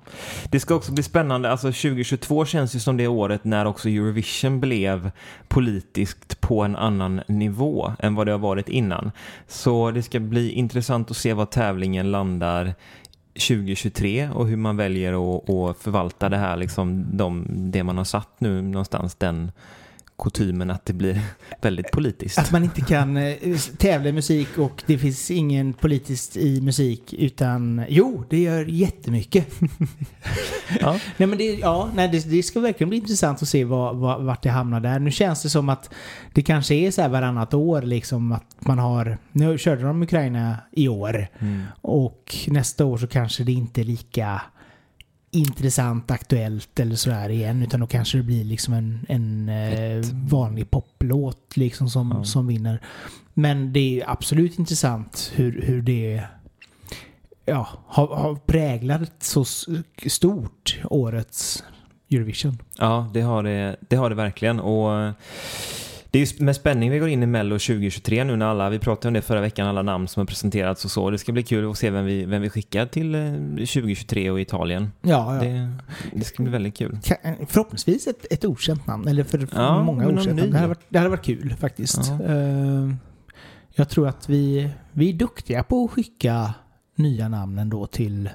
[0.50, 1.50] Det ska också bli spännande.
[1.50, 5.10] Alltså 2022 känns ju som det året när också Eurovision blev
[5.48, 9.10] politiskt på en annan nivå än vad det har varit innan.
[9.46, 12.74] Så det ska bli intressant att se vad tävlingen landar
[13.38, 18.04] 2023 och hur man väljer att, att förvalta det här, liksom de, det man har
[18.04, 19.52] satt nu någonstans, den
[20.18, 21.20] kutymen att det blir
[21.62, 22.38] väldigt politiskt.
[22.38, 23.36] Att man inte kan eh,
[23.78, 29.46] tävla i musik och det finns ingen politiskt i musik utan jo, det gör jättemycket.
[30.80, 30.98] Ja.
[31.16, 34.24] nej men det, ja, nej, det, det ska verkligen bli intressant att se vad, vad,
[34.24, 34.98] vart det hamnar där.
[34.98, 35.90] Nu känns det som att
[36.34, 40.56] det kanske är så här varannat år liksom att man har, nu körde de Ukraina
[40.72, 41.62] i år Mm.
[41.80, 44.42] och nästa år så kanske det inte är lika
[45.30, 50.70] intressant, aktuellt eller sådär igen utan då kanske det blir liksom en, en eh, vanlig
[50.70, 52.24] poplåt liksom som, Ja.
[52.24, 52.80] som vinner.
[53.34, 56.22] Men det är absolut intressant hur, hur det
[57.44, 59.44] ja, har, har präglat så
[60.06, 61.64] stort årets
[62.10, 62.58] Eurovision.
[62.78, 64.60] Ja, det har det, det, har det verkligen.
[64.60, 65.12] Och
[66.10, 69.08] det är med spänning vi går in i Mello 2023 nu när alla, vi pratade
[69.08, 71.10] om det förra veckan, alla namn som har presenterats och så.
[71.10, 73.20] Det ska bli kul att se vem vi, vem vi skickar till eh,
[73.56, 74.92] 2023 och Italien.
[75.02, 75.42] Ja, ja.
[75.42, 75.70] Det,
[76.12, 76.98] det ska bli väldigt kul.
[77.02, 80.50] Ka- Förhoppningsvis ett, ett okänt namn, eller för för Ja, många okänt namn.
[80.50, 82.00] Det hade, varit, det hade varit kul faktiskt.
[82.20, 82.24] Ja.
[82.34, 82.92] Eh,
[83.74, 86.54] jag tror att vi, vi är duktiga på att skicka
[86.96, 88.30] nya namn ändå till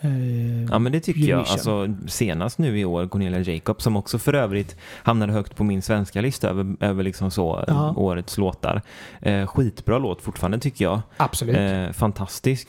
[0.00, 1.38] eh, Ja men det tycker jag.
[1.38, 5.82] Alltså, senast nu i år, Cornelia Jacob, som också för övrigt hamnade högt på min
[5.82, 7.94] svenska lista över, över liksom så, eh, Ja.
[7.96, 8.82] årets låtar.
[9.20, 11.00] Eh, skitbra låt fortfarande tycker jag.
[11.16, 11.56] Absolut.
[11.56, 12.68] Eh, fantastisk.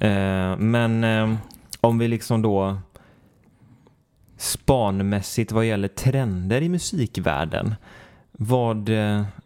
[0.00, 1.34] Eh, men eh,
[1.80, 2.76] om vi liksom då
[4.36, 7.74] spanmässigt vad gäller trender i musikvärlden.
[8.32, 8.90] Vad,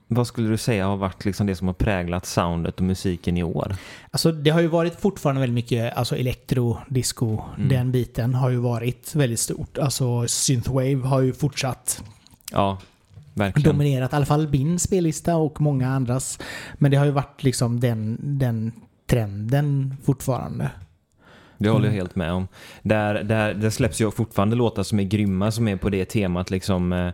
[0.09, 3.43] vad skulle du säga har varit liksom det som har präglat soundet och musiken i
[3.43, 3.77] år?
[4.11, 7.69] Alltså det har ju varit fortfarande väldigt mycket, alltså elektro, disco, Mm.
[7.69, 9.79] den biten har ju varit väldigt stort.
[9.79, 12.05] Alltså synthwave har ju fortsatt
[12.53, 12.79] Ja,
[13.35, 13.73] verkligen.
[13.73, 16.39] dominerat, i alla fall min spellista och många andras.
[16.75, 18.73] Men det har ju varit liksom den, den
[19.07, 20.71] trenden fortfarande.
[21.59, 22.01] Det håller jag Mm.
[22.03, 22.49] helt med om.
[22.83, 26.51] Där, där, där släpps ju fortfarande låtar som är grymma som är på det temat
[26.51, 27.13] liksom eh,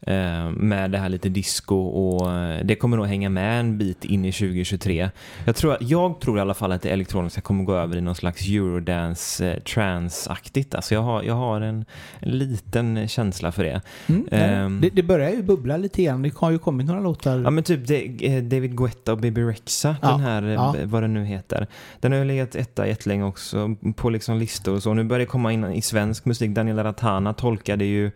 [0.00, 4.24] med det här lite disco och eh, det kommer nog hänga med en bit in
[4.24, 5.10] i 2023.
[5.44, 8.14] Jag tror, jag tror i alla fall att det elektroniska kommer gå över i någon
[8.14, 10.74] slags eurodance eh, trance-aktigt.
[10.74, 11.84] Alltså jag har, jag har en,
[12.20, 13.80] en liten känsla för det.
[14.06, 14.80] Mm, Ehm.
[14.80, 16.22] det, det börjar ju bubbla lite grann.
[16.22, 17.40] Det har ju kommit några låtar.
[17.44, 20.74] Ja men typ eh, David Guetta och Baby Rexa, Ja, den här, eh, ja.
[20.84, 21.66] vad den nu heter.
[22.00, 24.94] Den har ju legat etta jättelänge också på liksom listor och så.
[24.94, 26.50] Nu börjar det komma in i svensk musik.
[26.50, 28.10] Daniela Ratana tolkade ju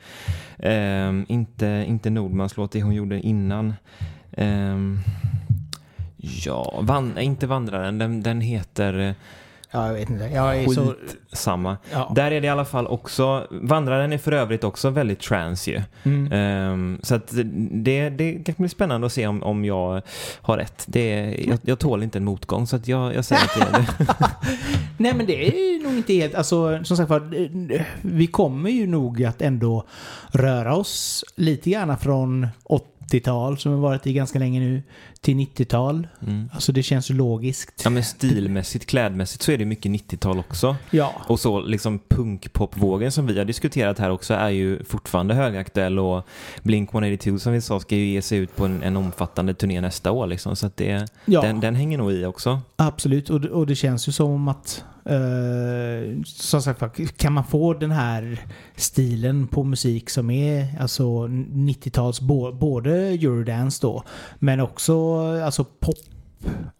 [0.58, 3.74] ehm, inte, Eh, inte Nordmans låt, det hon gjorde innan.
[4.32, 4.76] Eh,
[6.16, 9.14] ja, van, inte Vandraren, den, den heter eh,
[9.74, 10.24] Ja, jag vet inte.
[10.24, 10.94] Jag är så...
[11.32, 11.76] samma.
[11.92, 12.12] Ja.
[12.14, 15.80] Där är det i alla fall också, Vandraren är för övrigt också väldigt trans ju.
[16.02, 16.32] Mm.
[16.32, 17.30] Ehm, så att
[17.72, 20.02] det, det kan bli spännande att se om, om jag
[20.40, 20.84] har rätt.
[20.86, 23.78] Det, är- jag, jag tål inte en motgång så att jag, jag säger att det
[23.78, 24.06] är det.
[24.96, 27.30] Nej men det är ju nog inte helt, alltså som sagt var,
[28.02, 29.84] vi kommer ju nog att ändå
[30.32, 34.82] röra oss lite grann från 80-tal som har varit i ganska länge nu
[35.22, 36.08] till 90-tal.
[36.26, 36.48] Mm.
[36.52, 37.80] Alltså det känns logiskt.
[37.84, 40.76] Ja men stilmässigt, klädmässigt så är det mycket 90-tal också.
[40.90, 41.12] Ja.
[41.26, 46.26] Och så liksom punkpopvågen som vi har diskuterat här också är ju fortfarande högaktuell och
[46.62, 50.10] Blink-182 som vi sa ska ju ge sig ut på en, en omfattande turné nästa
[50.12, 50.56] år liksom.
[50.56, 52.60] Så att det, Ja, den, den hänger nog i också.
[52.76, 53.30] absolut.
[53.30, 57.90] Och, det- och det känns ju som att eh, som sagt kan man få den
[57.90, 58.38] här
[58.76, 64.02] stilen på musik som är alltså 90-tals, bo- både eurodance då,
[64.38, 65.96] men också alltså pop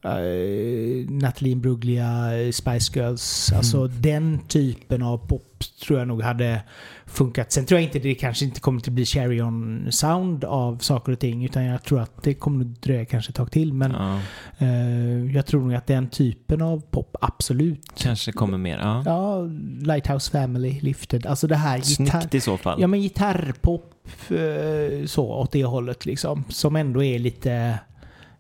[0.05, 3.53] Uh, Nathalie Imbruglia, eh, Spice Girls.
[3.53, 6.62] Alltså den typen av pop tror jag nog hade
[7.07, 7.53] funkat.
[7.53, 11.12] Sen tror jag inte det kanske inte kommer att bli Cherry on sound av saker
[11.12, 11.45] och ting.
[11.45, 13.73] Utan jag tror att det kommer att dröja kanske ett tag till.
[13.73, 14.21] Men Ja,
[14.59, 17.92] eh, jag tror nog att den typen av pop absolut.
[17.97, 18.79] kanske kommer mer.
[18.79, 19.03] Ja.
[19.07, 19.42] Ja,
[19.81, 21.27] Lighthouse Family, Lifted.
[21.27, 22.21] Alltså det här gitarr...
[22.21, 22.81] Snyggt i så fall.
[22.81, 23.95] Ja men gitarrpop
[24.31, 26.45] eh, så åt det hållet liksom.
[26.49, 27.79] Som ändå är lite,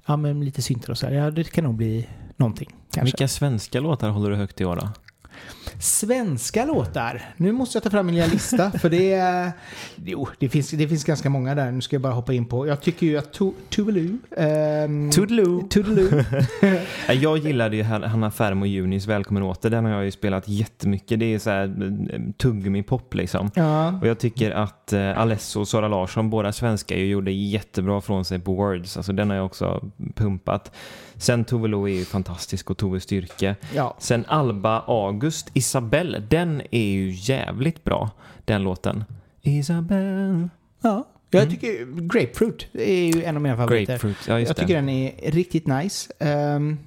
[0.06, 1.12] ja men lite syntar och så här.
[1.12, 3.04] Ja det kan nog bli någonting kanske.
[3.04, 4.88] Vilka svenska låtar håller du högt i år då?
[5.80, 7.22] Svenska låtar.
[7.36, 9.52] Nu måste jag ta fram min lilla lista för det är...
[10.04, 11.70] Jo, det finns, det finns ganska många där.
[11.70, 12.66] Nu ska jag bara hoppa in på.
[12.66, 14.18] Jag tycker ju att To- Tuvalu...
[14.36, 15.62] ehm, Toodaloo.
[15.68, 16.22] Toodaloo.
[17.08, 19.70] Ja, Jag gillade ju Hanna Färm och Junis Välkommen åter.
[19.70, 21.18] Den har jag ju spelat jättemycket.
[21.20, 21.64] Det är så här
[22.12, 23.50] eh, tuggummi-pop liksom.
[23.54, 23.98] ja.
[24.00, 28.24] Och jag tycker att eh, Alesso och Sara Larsson, båda svenska, ju gjorde jättebra från
[28.24, 28.96] sig på Words.
[28.96, 30.72] Alltså den har jag också pumpat.
[31.16, 33.56] Sen Tove Lo är ju fantastisk och Tove Styrke.
[33.74, 33.96] ja.
[33.98, 38.10] Sen Alba August, Isabelle, den är ju jävligt bra,
[38.44, 39.04] den låten.
[39.42, 40.48] Isabelle.
[40.82, 41.08] Ja.
[41.30, 43.92] Jag tycker Grapefruit är ju en av mina favoriter.
[43.92, 44.60] Grapefruit, ja just Jag det.
[44.60, 46.12] tycker den är riktigt nice.
[46.18, 46.78] Ehm,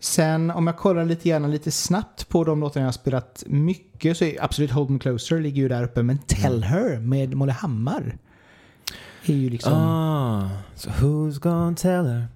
[0.00, 4.16] sen om jag kollar lite grann lite snabbt på de låtarna jag har spelat mycket
[4.16, 6.02] så är absolut Hold Me Closer ligger ju där uppe.
[6.02, 8.18] Men Tell Her med Molly Hammar
[9.26, 9.72] är ju liksom...
[9.72, 12.26] Ah, so who's gonna tell her?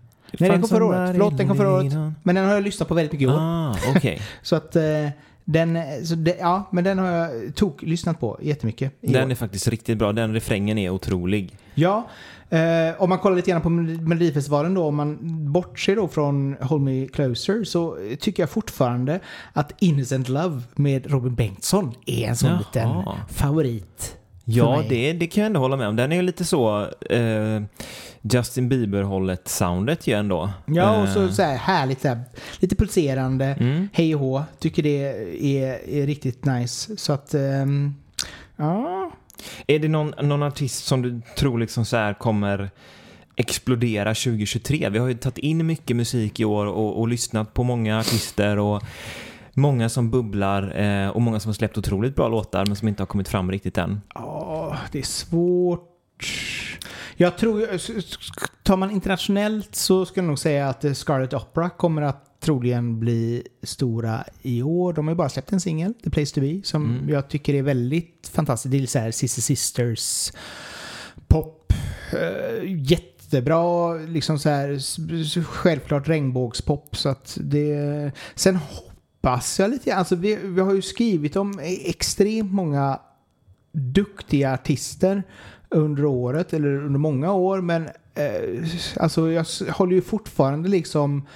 [0.41, 1.11] Nej, den kom förra året.
[1.11, 1.93] Förlåt, den kom förra året.
[2.23, 3.39] Men den har jag lyssnat på väldigt mycket i år.
[3.39, 4.21] Ah, okej.
[4.43, 5.09] Så att eh,
[5.45, 8.93] den, så det, ja, men den har jag tok lyssnat på jättemycket.
[9.01, 9.31] Den år.
[9.31, 10.13] är faktiskt riktigt bra.
[10.13, 11.59] Den refrängen är otrolig.
[11.75, 12.09] Ja,
[12.51, 12.59] eh,
[12.99, 15.19] om man kollar lite grann på Melodifestivalen då, om man
[15.53, 19.21] bortser då från Hold Me Closer så tycker jag fortfarande
[19.53, 22.59] att Innocent Love med Robin Bengtsson är en sån Jaha.
[22.59, 24.17] liten favorit.
[24.45, 25.97] Ja, det, det kan jag ändå hålla med om.
[25.97, 27.63] Den är ju lite så eh,
[28.23, 30.51] Justin Bieber-hållet soundet ju ändå.
[30.67, 32.21] Ja, och så, Eh, så här härligt där,
[32.59, 33.89] lite pulserande, Mm.
[33.93, 34.45] hej och hå.
[34.59, 35.05] Tycker det
[35.57, 36.97] är, är riktigt nice.
[36.97, 37.95] Så att, ehm,
[38.57, 39.11] ja.
[39.67, 42.71] Är det någon, någon artist som du tror liksom så här kommer
[43.37, 44.89] explodera 2023?
[44.89, 48.59] Vi har ju tagit in mycket musik i år och, och lyssnat på många artister
[48.59, 48.83] och
[49.57, 53.03] många som bubblar eh, och många som har släppt otroligt bra låtar men som inte
[53.03, 54.01] har kommit fram riktigt än.
[54.15, 55.91] Ja, det är svårt.
[57.17, 57.69] Jag tror,
[58.63, 63.01] tar man internationellt så skulle jag nog säga att eh, Scarlet Opera kommer att troligen
[63.01, 64.93] bli stora i år.
[64.93, 67.09] De har ju bara släppt en singel, The Place To Be, som Mm.
[67.09, 68.73] jag tycker är väldigt fantastisk.
[68.73, 70.33] Det är så här Sissy Sisters
[71.29, 71.73] pop.
[72.13, 76.97] eh, jättebra, liksom så här självklart regnbågspop.
[76.97, 78.13] Så att det...
[78.35, 78.59] Sen
[79.25, 82.99] hoppas jag lite grann, alltså vi, vi har ju skrivit om extremt många
[83.73, 85.23] duktiga artister
[85.69, 88.65] under året, eller under många år, men eh,
[89.01, 91.27] alltså jag håller ju fortfarande liksom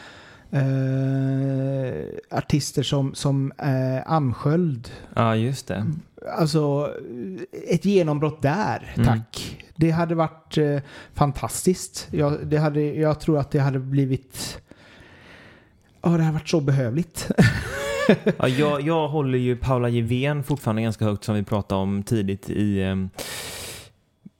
[0.50, 4.90] eh, artister som, som eh, Amsköld.
[5.14, 5.86] Ja, just det.
[6.38, 6.94] Alltså
[7.68, 9.06] ett genombrott där, Mm.
[9.06, 9.64] tack.
[9.76, 10.78] Det hade varit eh,
[11.14, 12.08] fantastiskt.
[12.10, 14.58] Jag, det hade, jag tror att det hade blivit...
[16.02, 17.30] Ja, det hade varit så behövligt.
[18.38, 22.50] Ja, jag, jag håller ju Paula Jevén fortfarande ganska högt som vi pratade om tidigt
[22.50, 22.96] i eh,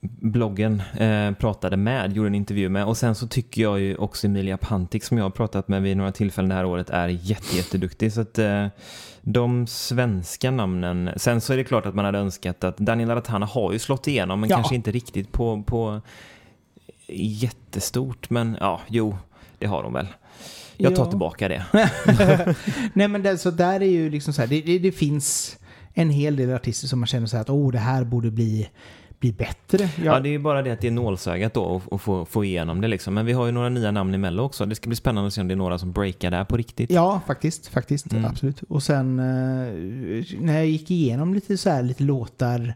[0.01, 0.83] bloggen.
[0.99, 2.85] Eh, pratade med, gjorde en intervju med.
[2.85, 5.97] Och sen så tycker jag ju också Emilia Pantik som jag har pratat med vid
[5.97, 8.13] några tillfällen det här året är jätte, jätteduktig.
[8.13, 8.67] Så att eh,
[9.23, 11.11] de svenska namnen.
[11.17, 14.09] Sen så är det klart att man hade önskat att Daniela Ratana har ju slått
[14.09, 14.57] igenom men Ja.
[14.57, 16.01] kanske inte riktigt på, på
[17.13, 18.31] jättestort.
[18.31, 19.17] Men ja, jo,
[19.59, 20.07] det har de väl.
[20.79, 21.11] Jag tar Ja.
[21.11, 21.65] tillbaka det.
[22.93, 25.59] Nej men det, så där är ju liksom så här, det, det, det finns
[25.95, 28.69] en hel del artister som man känner så här att oh, det här borde bli,
[29.21, 29.79] bli bättre.
[29.97, 32.25] Ja, Jag, det är ju bara det att det är nålsögat då och, och få,
[32.25, 33.15] få igenom det liksom.
[33.15, 34.67] Men vi har ju några nya namn i Mello också.
[34.67, 36.91] Det ska bli spännande att se om det är några som breakar där på riktigt.
[36.91, 37.67] ja, faktiskt.
[37.67, 38.25] faktiskt Mm.
[38.25, 38.63] Absolut.
[38.69, 39.25] Och sen eh,
[40.41, 42.75] när jag gick igenom lite så här, lite låtar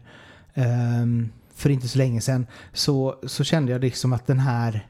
[0.53, 4.87] ehm, för inte så länge sedan så, så kände jag liksom att den här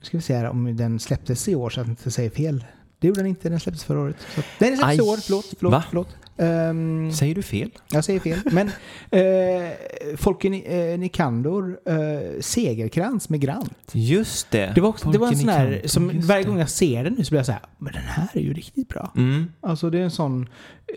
[0.00, 2.30] nu ska vi se här om den släpptes i år så att jag inte säger
[2.30, 2.64] fel.
[2.98, 4.16] Det gjorde den inte, den släpptes förra året.
[4.34, 5.54] Så, nej, den släpptes i år, förlåt.
[5.58, 5.84] förlåt, Va?
[5.88, 6.16] förlåt.
[6.38, 7.70] Ehm, Säger du fel?
[7.90, 8.38] Jag säger fel.
[8.52, 8.66] Men
[9.10, 9.72] eh,
[10.16, 13.90] Folke eh, Nikandor, eh, Segerkrans med Grant.
[13.92, 14.72] Just det.
[14.74, 17.24] Det var, också, det var en sån här, som varje gång jag ser den nu
[17.24, 19.12] så blir jag så här, men den här är ju riktigt bra.
[19.16, 19.52] Mm.
[19.60, 20.48] Alltså det är en sån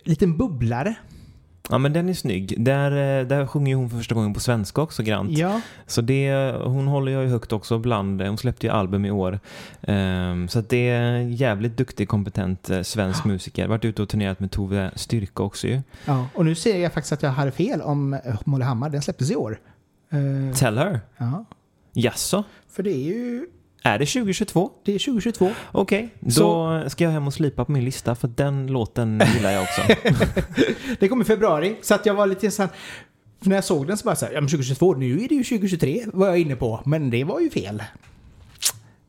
[0.04, 0.96] liten bubblare.
[1.72, 2.64] Ja men den är snygg.
[2.64, 2.92] Där,
[3.22, 5.38] eh, där sjunger ju hon för första gången på svenska också, Grant.
[5.38, 9.12] Ja, Så det, hon håller jag ju högt också bland, hon släppte ju album i
[9.12, 9.40] år.
[9.82, 13.68] Ehm, så det är jävligt duktig, kompetent eh, svensk musiker.
[13.68, 15.82] Varit ute och turnerat med Tove Styrka också ju.
[16.06, 16.28] ja.
[16.36, 18.90] Och nu ser jag faktiskt att jag hade fel om eh, Molly Hammar.
[18.90, 19.60] Den släpptes i år.
[20.12, 21.00] Eh, Tell her.
[21.18, 21.46] ja.
[21.94, 22.44] Jaså?
[22.70, 23.48] För det är ju
[23.84, 24.70] Är det 2022?
[24.86, 25.52] Det är 2022.
[25.72, 29.52] Okej, då Så- ska jag hem och slipa på min lista för den låten gillar
[29.52, 29.82] jag också.
[31.00, 32.72] Det kom i februari, så att jag var lite såhär...
[33.44, 36.04] När jag såg den så bara såhär, ja men 2022, nu är det ju 2023
[36.14, 36.82] var jag inne på.
[36.86, 37.84] Men det var ju fel.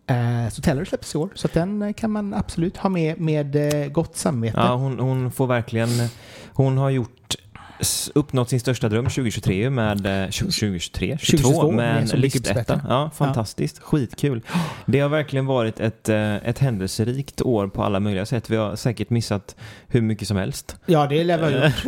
[0.07, 3.57] Eh, så Teller släpps i år, så den eh, kan man absolut ha med med
[3.85, 4.57] eh, gott samvete.
[4.61, 5.89] Ja, hon, hon får verkligen...
[6.55, 7.22] Hon har gjort
[8.15, 12.81] uppnått sin största dröm 2023 ju med eh, 2023, 22 2022 med en listetta.
[12.89, 13.79] Ja, fantastiskt.
[13.79, 14.43] Skitkul.
[14.87, 18.51] Det har verkligen varit ett, eh, ett händelserikt år på alla möjliga sätt.
[18.51, 19.57] Vi har säkert missat
[19.87, 20.77] hur mycket som helst.
[20.87, 21.87] Ja, det lär vi ha gjort.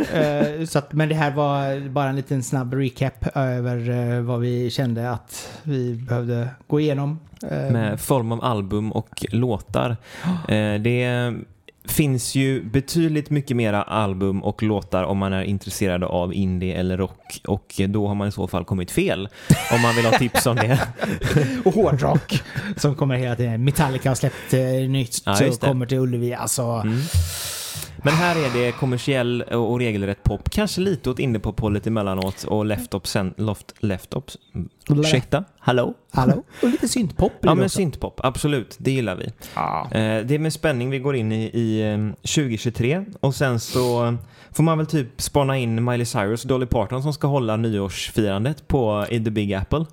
[0.61, 4.40] Eh, så att, men det här var bara en liten snabb recap över eh, vad
[4.40, 7.20] vi kände att vi behövde gå igenom.
[7.51, 9.97] Eh, med form av album och låtar.
[10.49, 11.34] Eh, det
[11.89, 16.97] finns ju betydligt mycket mera album och låtar om man är intresserad av indie eller
[16.97, 19.28] rock och då har man i så fall kommit fel
[19.72, 20.80] om man vill ha tips om det.
[21.64, 22.43] Och hårdrock
[22.76, 23.64] som kommer hela tiden.
[23.64, 24.61] Metallica har släppt eh,
[24.91, 25.61] nytt Ja, det.
[25.61, 26.35] kommer till Ullevi.
[26.35, 26.99] Alltså, Mm.
[28.05, 33.07] Men här är det kommersiell och regelrätt pop, kanske lite åt indiepop-hållet emellanåt och left-up,
[33.07, 34.36] sen, loft, left-ups.
[34.55, 34.68] Mm.
[35.00, 35.44] Ursäkta?
[35.59, 35.94] Hallå?
[36.12, 36.42] Hallå?
[36.62, 39.32] Och lite syntpop Ja men syntpop, absolut, det gillar vi.
[39.55, 39.88] Ja.
[39.90, 44.16] Eh, Det är med spänning vi går in i, i eh, 2023 och sen så
[44.52, 48.68] får man väl typ spana in Miley Cyrus och Dolly Parton som ska hålla nyårsfirandet
[48.68, 49.86] på i The Big Apple.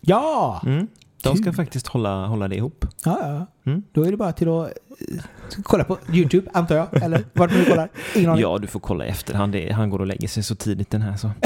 [0.00, 0.60] Ja!
[0.66, 0.88] Mm.
[1.22, 2.84] De ska faktiskt hålla, hålla det ihop.
[3.04, 3.46] ja, ja.
[3.70, 3.82] Mm.
[3.92, 5.22] Då är det bara till att eh,
[5.62, 7.02] kolla på YouTube, antar jag.
[7.02, 7.88] Eller vart nu kollar.
[8.16, 8.42] Ingen aning.
[8.42, 9.52] Ja, du får kolla i efterhand.
[9.52, 11.30] Det, han går och lägger sig så tidigt den här så.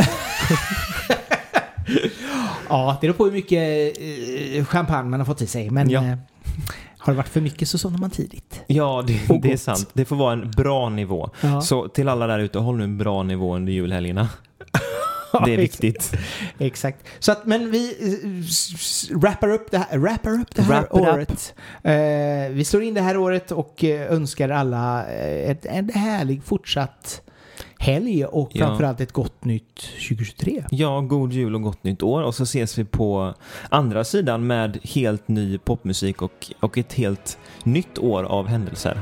[2.68, 3.92] Ja, det beror på hur mycket
[4.58, 5.70] eh, champagne man har fått i sig.
[5.70, 6.02] Men Ja.
[6.04, 6.16] eh,
[6.98, 8.60] har det varit för mycket så somnar man tidigt.
[8.66, 9.90] Ja, det, det är sant.
[9.92, 11.30] Det får vara en bra nivå.
[11.40, 11.60] Ja.
[11.60, 14.28] Så till alla där ute, håll nu en bra nivå under julhelgerna.
[15.44, 16.12] Det är viktigt.
[16.58, 17.06] Exakt.
[17.18, 17.96] Så att, men vi
[19.10, 21.54] eh, wrappar upp det här, wrappar upp det här Wrap året.
[21.82, 21.92] Eh,
[22.56, 27.22] vi slår in det här året och eh, önskar alla ett, en härlig fortsatt
[27.78, 28.66] helg och Ja.
[28.66, 29.76] framförallt ett gott nytt
[30.08, 30.64] 2023.
[30.70, 32.22] Ja, god jul och gott nytt år.
[32.22, 33.34] Och så ses vi på
[33.68, 39.00] andra sidan med helt ny popmusik och, och ett helt nytt år av händelser.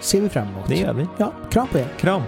[0.00, 0.68] Ser vi fram emot.
[0.68, 1.06] Det gör vi.
[1.18, 1.88] Ja, kram på er.
[1.98, 2.22] Kram!